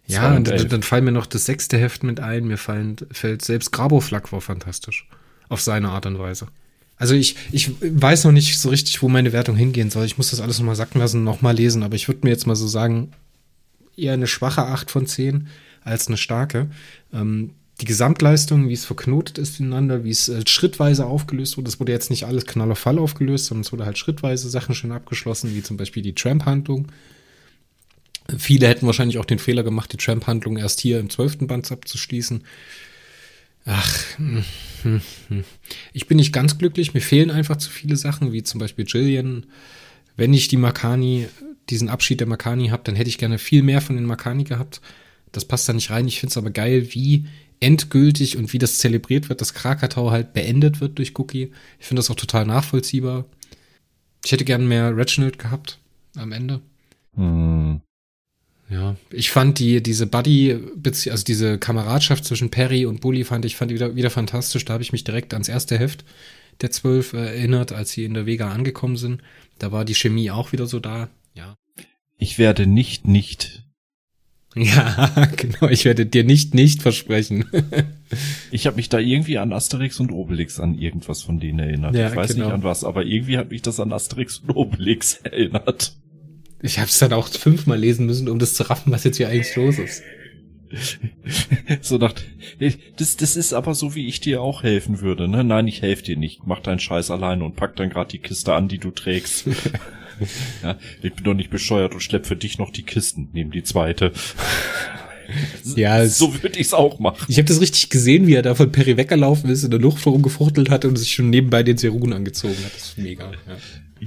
Ja, 0.07 0.33
und 0.33 0.47
dann, 0.47 0.69
dann 0.69 0.83
fallen 0.83 1.03
mir 1.03 1.11
noch 1.11 1.25
das 1.25 1.45
sechste 1.45 1.77
Heft 1.77 2.03
mit 2.03 2.21
ein. 2.21 2.45
Mir 2.45 2.57
fallen, 2.57 2.95
fällt 3.11 3.43
selbst 3.43 3.71
Grabo-Flak 3.71 4.31
war 4.31 4.39
fantastisch 4.39 5.05
auf 5.51 5.61
seine 5.61 5.89
Art 5.89 6.05
und 6.05 6.17
Weise. 6.17 6.47
Also 6.95 7.13
ich, 7.13 7.35
ich 7.51 7.71
weiß 7.81 8.23
noch 8.25 8.31
nicht 8.31 8.59
so 8.59 8.69
richtig, 8.69 9.01
wo 9.01 9.09
meine 9.09 9.33
Wertung 9.33 9.55
hingehen 9.55 9.89
soll. 9.89 10.05
Ich 10.05 10.17
muss 10.17 10.29
das 10.29 10.39
alles 10.39 10.59
nochmal 10.59 10.75
sacken 10.75 10.99
lassen, 10.99 11.23
nochmal 11.23 11.55
lesen, 11.55 11.83
aber 11.83 11.95
ich 11.95 12.07
würde 12.07 12.21
mir 12.23 12.29
jetzt 12.29 12.47
mal 12.47 12.55
so 12.55 12.67
sagen, 12.67 13.11
eher 13.97 14.13
eine 14.13 14.27
schwache 14.27 14.63
8 14.63 14.89
von 14.89 15.07
10 15.07 15.47
als 15.83 16.07
eine 16.07 16.17
starke. 16.17 16.69
Ähm, 17.11 17.51
die 17.81 17.85
Gesamtleistung, 17.85 18.69
wie 18.69 18.73
es 18.73 18.85
verknotet 18.85 19.39
ist 19.39 19.59
ineinander, 19.59 20.03
wie 20.03 20.11
es 20.11 20.29
äh, 20.29 20.43
schrittweise 20.47 21.05
aufgelöst 21.05 21.57
wurde. 21.57 21.69
Es 21.69 21.79
wurde 21.79 21.91
jetzt 21.91 22.11
nicht 22.11 22.25
alles 22.25 22.45
Knall 22.45 22.71
auf 22.71 22.79
Fall 22.79 22.99
aufgelöst, 22.99 23.47
sondern 23.47 23.63
es 23.63 23.71
wurde 23.71 23.85
halt 23.85 23.97
schrittweise 23.97 24.49
Sachen 24.49 24.75
schon 24.75 24.91
abgeschlossen, 24.91 25.53
wie 25.55 25.63
zum 25.63 25.77
Beispiel 25.77 26.03
die 26.03 26.15
Tramp-Handlung. 26.15 26.87
Viele 28.37 28.67
hätten 28.67 28.85
wahrscheinlich 28.85 29.17
auch 29.17 29.25
den 29.25 29.39
Fehler 29.39 29.63
gemacht, 29.63 29.91
die 29.91 29.97
Tramp-Handlung 29.97 30.57
erst 30.57 30.79
hier 30.79 30.99
im 30.99 31.09
zwölften 31.09 31.47
Band 31.47 31.69
abzuschließen. 31.71 32.43
Ach, 33.65 34.03
ich 35.93 36.07
bin 36.07 36.17
nicht 36.17 36.33
ganz 36.33 36.57
glücklich. 36.57 36.93
Mir 36.93 37.01
fehlen 37.01 37.29
einfach 37.29 37.57
zu 37.57 37.69
viele 37.69 37.95
Sachen, 37.95 38.31
wie 38.31 38.43
zum 38.43 38.59
Beispiel 38.59 38.85
Jillian. 38.87 39.45
Wenn 40.15 40.33
ich 40.33 40.47
die 40.47 40.57
Makani, 40.57 41.27
diesen 41.69 41.89
Abschied 41.89 42.19
der 42.19 42.27
Makani 42.27 42.69
habe, 42.69 42.83
dann 42.83 42.95
hätte 42.95 43.09
ich 43.09 43.17
gerne 43.17 43.37
viel 43.37 43.63
mehr 43.63 43.81
von 43.81 43.95
den 43.95 44.05
Makani 44.05 44.43
gehabt. 44.43 44.81
Das 45.31 45.45
passt 45.45 45.69
da 45.69 45.73
nicht 45.73 45.91
rein. 45.91 46.07
Ich 46.07 46.19
finde 46.19 46.31
es 46.31 46.37
aber 46.37 46.51
geil, 46.51 46.87
wie 46.91 47.27
endgültig 47.59 48.37
und 48.37 48.51
wie 48.53 48.57
das 48.57 48.79
zelebriert 48.79 49.29
wird, 49.29 49.39
dass 49.39 49.53
Krakatau 49.53 50.11
halt 50.11 50.33
beendet 50.33 50.81
wird 50.81 50.97
durch 50.97 51.17
Cookie. 51.17 51.51
Ich 51.79 51.85
finde 51.85 51.99
das 51.99 52.09
auch 52.09 52.15
total 52.15 52.45
nachvollziehbar. 52.45 53.25
Ich 54.25 54.31
hätte 54.31 54.45
gern 54.45 54.67
mehr 54.67 54.95
Reginald 54.97 55.39
gehabt 55.39 55.79
am 56.15 56.31
Ende. 56.31 56.61
Hm. 57.15 57.81
Ja, 58.71 58.95
ich 59.11 59.31
fand 59.31 59.59
die, 59.59 59.83
diese 59.83 60.07
Buddy, 60.07 60.57
also 61.09 61.23
diese 61.25 61.57
Kameradschaft 61.57 62.23
zwischen 62.23 62.49
Perry 62.51 62.85
und 62.85 63.01
Bully 63.01 63.25
fand 63.25 63.43
ich 63.43 63.57
fand 63.57 63.71
wieder, 63.71 63.95
wieder 63.97 64.09
fantastisch. 64.09 64.63
Da 64.63 64.73
habe 64.73 64.83
ich 64.83 64.93
mich 64.93 65.03
direkt 65.03 65.33
ans 65.33 65.49
erste 65.49 65.77
Heft 65.77 66.05
der 66.61 66.71
Zwölf 66.71 67.11
erinnert, 67.13 67.73
als 67.73 67.91
sie 67.91 68.05
in 68.05 68.13
der 68.13 68.25
Vega 68.25 68.49
angekommen 68.49 68.95
sind. 68.95 69.21
Da 69.59 69.71
war 69.73 69.83
die 69.83 69.95
Chemie 69.95 70.31
auch 70.31 70.53
wieder 70.53 70.67
so 70.67 70.79
da. 70.79 71.09
Ja. 71.33 71.55
Ich 72.17 72.39
werde 72.39 72.65
nicht, 72.65 73.07
nicht 73.07 73.63
ja, 74.55 75.29
genau. 75.37 75.69
Ich 75.69 75.85
werde 75.85 76.05
dir 76.05 76.25
nicht 76.25 76.53
nicht 76.53 76.81
versprechen. 76.81 77.45
ich 78.51 78.67
habe 78.67 78.75
mich 78.75 78.89
da 78.89 78.99
irgendwie 78.99 79.37
an 79.37 79.53
Asterix 79.53 79.99
und 80.01 80.11
Obelix 80.11 80.59
an 80.59 80.77
irgendwas 80.77 81.23
von 81.23 81.39
denen 81.39 81.59
erinnert. 81.59 81.95
Ja, 81.95 82.09
ich 82.09 82.15
weiß 82.15 82.33
genau. 82.33 82.45
nicht 82.45 82.53
an 82.55 82.63
was, 82.63 82.83
aber 82.83 83.05
irgendwie 83.05 83.37
hat 83.37 83.49
mich 83.49 83.61
das 83.61 83.79
an 83.79 83.93
Asterix 83.93 84.39
und 84.39 84.51
Obelix 84.51 85.13
erinnert. 85.23 85.95
Ich 86.61 86.77
habe 86.77 86.87
es 86.87 86.99
dann 86.99 87.13
auch 87.13 87.27
fünfmal 87.27 87.79
lesen 87.79 88.05
müssen, 88.05 88.29
um 88.29 88.39
das 88.39 88.53
zu 88.53 88.63
raffen, 88.63 88.91
was 88.91 89.03
jetzt 89.03 89.17
hier 89.17 89.29
eigentlich 89.29 89.55
los 89.55 89.79
ist. 89.79 90.03
so 91.81 91.97
nach, 91.97 92.13
das, 92.97 93.17
das 93.17 93.35
ist 93.35 93.53
aber 93.53 93.75
so, 93.75 93.95
wie 93.95 94.07
ich 94.07 94.21
dir 94.21 94.41
auch 94.41 94.63
helfen 94.63 95.01
würde, 95.01 95.27
ne? 95.27 95.43
Nein, 95.43 95.67
ich 95.67 95.81
helfe 95.81 96.03
dir 96.03 96.17
nicht. 96.17 96.41
Mach 96.45 96.59
deinen 96.59 96.79
Scheiß 96.79 97.11
alleine 97.11 97.43
und 97.43 97.55
pack 97.55 97.75
dann 97.75 97.89
gerade 97.89 98.11
die 98.11 98.19
Kiste 98.19 98.53
an, 98.53 98.67
die 98.67 98.77
du 98.77 98.91
trägst. 98.91 99.47
ja, 100.63 100.77
ich 101.01 101.13
bin 101.13 101.23
doch 101.23 101.33
nicht 101.33 101.49
bescheuert 101.49 101.93
und 101.93 102.01
schlepp 102.01 102.25
für 102.25 102.35
dich 102.35 102.57
noch 102.57 102.71
die 102.71 102.83
Kisten, 102.83 103.29
neben 103.33 103.51
die 103.51 103.63
zweite. 103.63 104.13
Ja, 105.75 106.05
so 106.05 106.41
würde 106.41 106.59
ich's 106.59 106.73
auch 106.73 106.99
machen. 106.99 107.25
Ich 107.27 107.37
habe 107.37 107.47
das 107.47 107.61
richtig 107.61 107.89
gesehen, 107.89 108.27
wie 108.27 108.35
er 108.35 108.41
da 108.41 108.55
von 108.55 108.71
Perry 108.71 108.97
weggelaufen 108.97 109.49
ist, 109.49 109.63
in 109.63 109.71
der 109.71 109.79
Luft 109.79 110.05
rumgefuchtelt 110.05 110.69
hat 110.69 110.85
und 110.85 110.97
sich 110.97 111.13
schon 111.13 111.29
nebenbei 111.29 111.63
den 111.63 111.77
Serun 111.77 112.13
angezogen 112.13 112.57
hat. 112.63 112.75
Das 112.75 112.89
ist 112.89 112.97
mega. 112.97 113.31
Ja. 113.47 113.57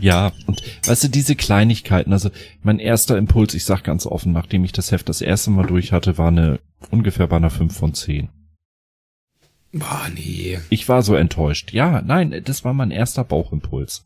Ja, 0.01 0.33
und 0.47 0.61
weißt 0.87 1.05
du, 1.05 1.09
diese 1.09 1.37
Kleinigkeiten, 1.37 2.13
also 2.13 2.31
mein 2.65 2.81
erster 2.81 3.17
Impuls, 3.17 3.55
ich 3.55 3.65
sag 3.65 3.85
ganz 3.85 4.07
offen, 4.07 4.33
nachdem 4.33 4.65
ich 4.65 4.73
das 4.73 4.91
Heft 4.91 5.09
das 5.09 5.21
erste 5.21 5.51
Mal 5.51 5.67
durch 5.67 5.93
hatte, 5.93 6.19
war 6.19 6.29
eine 6.29 6.59
ungefähr 6.91 7.29
bei 7.29 7.37
einer 7.37 7.51
5 7.51 7.77
von 7.77 7.95
10. 7.95 8.29
Boah, 9.73 10.09
nee. 10.13 10.59
Ich 10.71 10.89
war 10.89 11.03
so 11.03 11.15
enttäuscht. 11.15 11.73
Ja, 11.73 12.03
nein, 12.03 12.43
das 12.45 12.65
war 12.65 12.75
mein 12.75 12.91
erster 12.91 13.23
Bauchimpuls. 13.23 14.05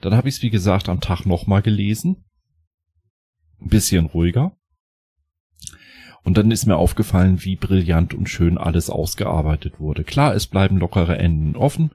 Dann 0.00 0.14
habe 0.14 0.28
ich 0.28 0.36
es, 0.36 0.42
wie 0.42 0.50
gesagt, 0.50 0.88
am 0.88 1.00
Tag 1.00 1.24
nochmal 1.24 1.62
gelesen. 1.62 2.24
Ein 3.60 3.68
bisschen 3.68 4.06
ruhiger. 4.06 4.56
Und 6.22 6.36
dann 6.36 6.50
ist 6.50 6.66
mir 6.66 6.76
aufgefallen, 6.76 7.42
wie 7.44 7.56
brillant 7.56 8.14
und 8.14 8.28
schön 8.28 8.58
alles 8.58 8.90
ausgearbeitet 8.90 9.80
wurde. 9.80 10.04
Klar, 10.04 10.34
es 10.34 10.46
bleiben 10.46 10.78
lockere 10.78 11.18
Enden 11.18 11.56
offen. 11.56 11.92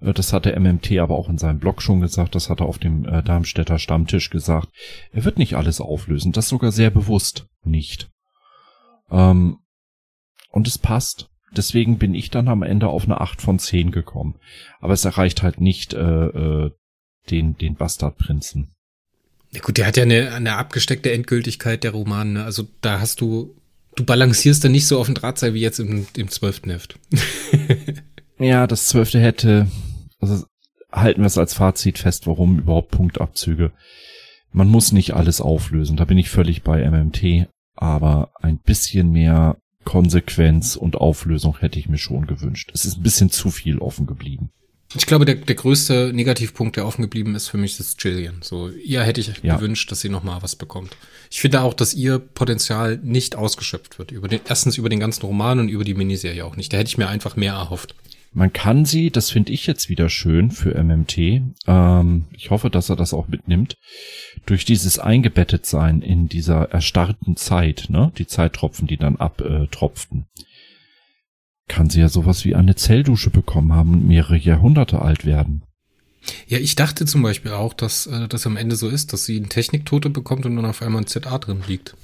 Äh, 0.00 0.12
das 0.12 0.32
hat 0.32 0.44
der 0.44 0.58
MMT 0.58 0.98
aber 0.98 1.16
auch 1.16 1.28
in 1.28 1.38
seinem 1.38 1.58
Blog 1.58 1.82
schon 1.82 2.00
gesagt. 2.00 2.34
Das 2.34 2.50
hat 2.50 2.60
er 2.60 2.66
auf 2.66 2.78
dem 2.78 3.04
äh, 3.06 3.22
Darmstädter 3.22 3.78
Stammtisch 3.78 4.30
gesagt. 4.30 4.68
Er 5.12 5.24
wird 5.24 5.38
nicht 5.38 5.54
alles 5.54 5.80
auflösen. 5.80 6.32
Das 6.32 6.48
sogar 6.48 6.72
sehr 6.72 6.90
bewusst 6.90 7.46
nicht. 7.62 8.10
Ähm, 9.10 9.58
und 10.50 10.68
es 10.68 10.78
passt. 10.78 11.30
Deswegen 11.56 11.98
bin 11.98 12.14
ich 12.14 12.30
dann 12.30 12.48
am 12.48 12.62
Ende 12.62 12.88
auf 12.88 13.04
eine 13.04 13.20
8 13.20 13.40
von 13.40 13.58
10 13.58 13.92
gekommen. 13.92 14.36
Aber 14.80 14.92
es 14.92 15.04
erreicht 15.04 15.42
halt 15.42 15.60
nicht 15.60 15.94
äh, 15.94 16.26
äh, 16.26 16.70
den, 17.30 17.56
den 17.56 17.76
Bastardprinzen. 17.76 18.73
Ja 19.54 19.60
gut, 19.60 19.78
der 19.78 19.86
hat 19.86 19.96
ja 19.96 20.02
eine, 20.02 20.32
eine 20.32 20.56
abgesteckte 20.56 21.12
Endgültigkeit 21.12 21.84
der 21.84 21.92
Roman. 21.92 22.32
Ne? 22.34 22.44
Also 22.44 22.64
da 22.80 23.00
hast 23.00 23.20
du, 23.20 23.54
du 23.94 24.04
balancierst 24.04 24.64
da 24.64 24.68
nicht 24.68 24.86
so 24.86 24.98
auf 24.98 25.06
dem 25.06 25.14
Drahtseil 25.14 25.54
wie 25.54 25.60
jetzt 25.60 25.78
im, 25.78 26.06
im 26.16 26.28
zwölften 26.28 26.70
Heft. 26.70 26.98
ja, 28.38 28.66
das 28.66 28.88
zwölfte 28.88 29.20
hätte, 29.20 29.68
also 30.18 30.44
halten 30.90 31.20
wir 31.20 31.26
es 31.26 31.38
als 31.38 31.54
Fazit 31.54 31.98
fest, 31.98 32.26
warum 32.26 32.58
überhaupt 32.58 32.90
Punktabzüge. 32.90 33.72
Man 34.50 34.68
muss 34.68 34.92
nicht 34.92 35.14
alles 35.14 35.40
auflösen, 35.40 35.96
da 35.96 36.04
bin 36.04 36.18
ich 36.18 36.30
völlig 36.30 36.62
bei 36.62 36.88
MMT, 36.88 37.48
aber 37.74 38.32
ein 38.40 38.58
bisschen 38.58 39.10
mehr 39.10 39.56
Konsequenz 39.84 40.76
und 40.76 40.96
Auflösung 40.96 41.58
hätte 41.58 41.78
ich 41.78 41.88
mir 41.88 41.98
schon 41.98 42.26
gewünscht. 42.26 42.70
Es 42.74 42.84
ist 42.84 42.98
ein 42.98 43.02
bisschen 43.02 43.30
zu 43.30 43.50
viel 43.50 43.78
offen 43.78 44.06
geblieben. 44.06 44.50
Ich 44.96 45.06
glaube, 45.06 45.24
der, 45.24 45.36
der 45.36 45.54
größte 45.54 46.12
Negativpunkt, 46.14 46.76
der 46.76 46.86
offen 46.86 47.02
geblieben 47.02 47.34
ist 47.34 47.48
für 47.48 47.56
mich, 47.56 47.80
ist 47.80 48.02
Jillian. 48.02 48.36
So, 48.42 48.68
ihr 48.68 49.02
hätte 49.02 49.20
ich 49.20 49.32
ja. 49.42 49.56
gewünscht, 49.56 49.90
dass 49.90 50.00
sie 50.00 50.08
noch 50.08 50.22
mal 50.22 50.42
was 50.42 50.56
bekommt. 50.56 50.96
Ich 51.30 51.40
finde 51.40 51.62
auch, 51.62 51.74
dass 51.74 51.94
ihr 51.94 52.18
Potenzial 52.18 52.98
nicht 53.02 53.34
ausgeschöpft 53.34 53.98
wird. 53.98 54.12
Über 54.12 54.28
den, 54.28 54.40
erstens 54.48 54.78
über 54.78 54.88
den 54.88 55.00
ganzen 55.00 55.26
Roman 55.26 55.58
und 55.58 55.68
über 55.68 55.84
die 55.84 55.94
Miniserie 55.94 56.44
auch 56.44 56.56
nicht. 56.56 56.72
Da 56.72 56.76
hätte 56.76 56.88
ich 56.88 56.98
mir 56.98 57.08
einfach 57.08 57.34
mehr 57.36 57.54
erhofft. 57.54 57.94
Man 58.36 58.52
kann 58.52 58.84
sie, 58.84 59.10
das 59.10 59.30
finde 59.30 59.52
ich 59.52 59.66
jetzt 59.66 59.88
wieder 59.88 60.08
schön 60.08 60.50
für 60.50 60.74
MMT. 60.74 61.18
Ähm, 61.68 62.24
ich 62.32 62.50
hoffe, 62.50 62.68
dass 62.68 62.90
er 62.90 62.96
das 62.96 63.14
auch 63.14 63.28
mitnimmt. 63.28 63.76
Durch 64.44 64.64
dieses 64.64 64.98
Eingebettetsein 64.98 66.02
in 66.02 66.28
dieser 66.28 66.70
erstarrten 66.72 67.36
Zeit, 67.36 67.86
ne, 67.88 68.12
die 68.18 68.26
Zeittropfen, 68.26 68.88
die 68.88 68.96
dann 68.96 69.16
abtropften. 69.16 70.26
Äh, 70.36 70.40
kann 71.68 71.90
sie 71.90 72.00
ja 72.00 72.08
sowas 72.08 72.44
wie 72.44 72.54
eine 72.54 72.76
Zelldusche 72.76 73.30
bekommen 73.30 73.72
haben 73.72 73.92
und 73.92 74.06
mehrere 74.06 74.36
Jahrhunderte 74.36 75.00
alt 75.00 75.24
werden. 75.24 75.62
Ja, 76.46 76.58
ich 76.58 76.74
dachte 76.74 77.04
zum 77.06 77.22
Beispiel 77.22 77.52
auch, 77.52 77.74
dass 77.74 78.06
äh, 78.06 78.28
das 78.28 78.46
am 78.46 78.56
Ende 78.56 78.76
so 78.76 78.88
ist, 78.88 79.12
dass 79.12 79.24
sie 79.24 79.36
einen 79.36 79.48
Techniktote 79.48 80.10
bekommt 80.10 80.46
und 80.46 80.56
dann 80.56 80.64
auf 80.64 80.82
einmal 80.82 81.02
ein 81.02 81.06
ZA 81.06 81.38
drin 81.38 81.62
liegt. 81.66 81.96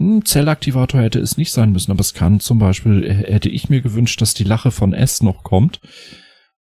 Ein 0.00 0.24
Zellaktivator 0.24 1.00
hätte 1.00 1.18
es 1.18 1.36
nicht 1.36 1.50
sein 1.52 1.72
müssen, 1.72 1.90
aber 1.90 2.00
es 2.00 2.14
kann 2.14 2.40
zum 2.40 2.58
Beispiel, 2.58 3.04
äh, 3.04 3.14
hätte 3.32 3.48
ich 3.48 3.68
mir 3.68 3.80
gewünscht, 3.80 4.20
dass 4.20 4.34
die 4.34 4.44
Lache 4.44 4.70
von 4.70 4.92
S 4.92 5.22
noch 5.22 5.42
kommt. 5.42 5.80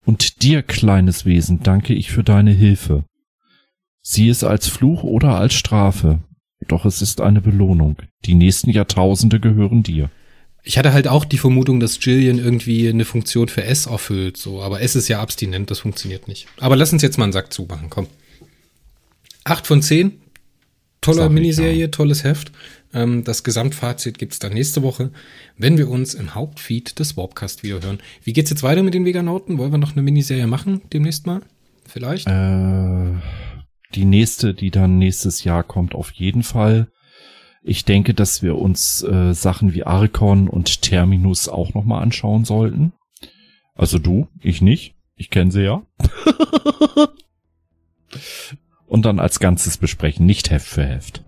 Und 0.05 0.43
dir, 0.43 0.63
kleines 0.63 1.25
Wesen, 1.25 1.61
danke 1.63 1.93
ich 1.93 2.11
für 2.11 2.23
deine 2.23 2.51
Hilfe. 2.51 3.05
Sieh 4.01 4.29
es 4.29 4.43
als 4.43 4.67
Fluch 4.67 5.03
oder 5.03 5.37
als 5.37 5.53
Strafe. 5.53 6.19
Doch 6.67 6.85
es 6.85 7.01
ist 7.01 7.21
eine 7.21 7.41
Belohnung. 7.41 7.97
Die 8.25 8.35
nächsten 8.35 8.69
Jahrtausende 8.69 9.39
gehören 9.39 9.83
dir. 9.83 10.09
Ich 10.65 10.77
hatte 10.77 10.93
halt 10.93 11.07
auch 11.09 11.25
die 11.25 11.37
Vermutung, 11.37 11.79
dass 11.79 12.03
Jillian 12.03 12.39
irgendwie 12.39 12.87
eine 12.87 13.03
Funktion 13.05 13.49
für 13.49 13.63
S 13.63 13.85
erfüllt, 13.85 14.37
so, 14.37 14.61
aber 14.61 14.81
S 14.81 14.95
ist 14.95 15.09
ja 15.09 15.21
abstinent, 15.21 15.69
das 15.69 15.79
funktioniert 15.79 16.27
nicht. 16.29 16.47
Aber 16.57 16.77
lass 16.77 16.93
uns 16.93 17.01
jetzt 17.01 17.17
mal 17.17 17.25
einen 17.25 17.33
Sack 17.33 17.51
zumachen, 17.51 17.89
komm. 17.89 18.07
Acht 19.43 19.67
von 19.67 19.81
zehn. 19.81 20.21
Tolle 21.01 21.29
Miniserie, 21.29 21.91
tolles 21.91 22.23
Heft. 22.23 22.53
Ähm, 22.93 23.25
das 23.25 23.43
Gesamtfazit 23.43 24.17
gibt's 24.17 24.39
dann 24.39 24.53
nächste 24.53 24.83
Woche, 24.83 25.11
wenn 25.57 25.77
wir 25.77 25.89
uns 25.89 26.13
im 26.13 26.33
Hauptfeed 26.33 26.97
des 26.97 27.17
Warpcast 27.17 27.63
wieder 27.63 27.81
hören. 27.81 27.99
Wie 28.23 28.31
geht's 28.31 28.49
jetzt 28.49 28.63
weiter 28.63 28.83
mit 28.83 28.93
den 28.93 29.03
Veganauten? 29.03 29.57
Wollen 29.57 29.71
wir 29.71 29.77
noch 29.79 29.93
eine 29.93 30.01
Miniserie 30.01 30.47
machen 30.47 30.81
demnächst 30.93 31.27
mal? 31.27 31.41
Vielleicht? 31.85 32.27
Äh, 32.27 33.11
die 33.95 34.05
nächste, 34.05 34.53
die 34.53 34.71
dann 34.71 34.97
nächstes 34.97 35.43
Jahr 35.43 35.63
kommt, 35.63 35.93
auf 35.93 36.11
jeden 36.11 36.43
Fall. 36.43 36.87
Ich 37.65 37.85
denke, 37.85 38.13
dass 38.13 38.43
wir 38.43 38.57
uns 38.57 39.03
äh, 39.03 39.33
Sachen 39.33 39.73
wie 39.73 39.85
Archon 39.85 40.49
und 40.49 40.81
Terminus 40.81 41.47
auch 41.47 41.73
nochmal 41.73 42.03
anschauen 42.03 42.43
sollten. 42.43 42.91
Also 43.73 43.99
du, 43.99 44.27
ich 44.41 44.61
nicht. 44.61 44.95
Ich 45.15 45.29
kenne 45.29 45.51
sie 45.51 45.63
ja. 45.63 45.83
und 48.85 49.05
dann 49.05 49.19
als 49.19 49.39
Ganzes 49.39 49.77
besprechen, 49.77 50.25
nicht 50.25 50.51
Heft 50.51 50.67
für 50.67 50.85
Heft. 50.85 51.23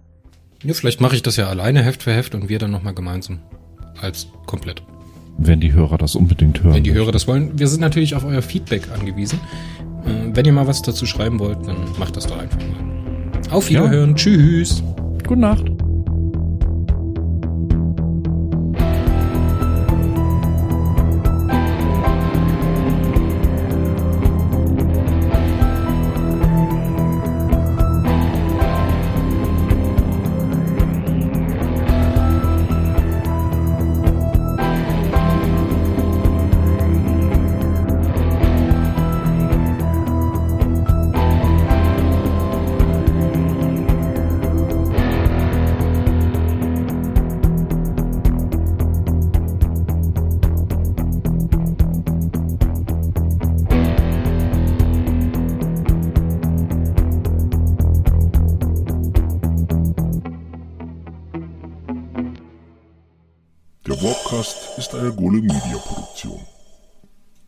Ja, 0.63 0.73
vielleicht 0.73 0.99
mache 0.99 1.15
ich 1.15 1.21
das 1.21 1.37
ja 1.37 1.47
alleine 1.47 1.83
Heft 1.83 2.03
für 2.03 2.13
Heft 2.13 2.35
und 2.35 2.49
wir 2.49 2.59
dann 2.59 2.71
nochmal 2.71 2.93
gemeinsam. 2.93 3.39
Als 4.01 4.27
komplett. 4.45 4.83
Wenn 5.37 5.61
die 5.61 5.71
Hörer 5.71 5.97
das 5.97 6.15
unbedingt 6.15 6.63
hören. 6.63 6.73
Wenn 6.73 6.83
die 6.83 6.93
Hörer 6.93 7.13
das 7.13 7.27
wollen. 7.27 7.57
Wir 7.57 7.67
sind 7.67 7.79
natürlich 7.79 8.15
auf 8.15 8.25
euer 8.25 8.41
Feedback 8.41 8.91
angewiesen. 8.91 9.39
Äh, 10.05 10.35
wenn 10.35 10.45
ihr 10.45 10.53
mal 10.53 10.67
was 10.67 10.81
dazu 10.81 11.05
schreiben 11.05 11.39
wollt, 11.39 11.65
dann 11.65 11.77
macht 11.97 12.17
das 12.17 12.27
doch 12.27 12.37
einfach 12.37 12.59
mal. 12.59 13.51
Auf 13.51 13.69
Wiederhören. 13.69 14.11
Ja. 14.11 14.15
Tschüss. 14.15 14.83
Gute 15.25 15.39
Nacht. 15.39 15.74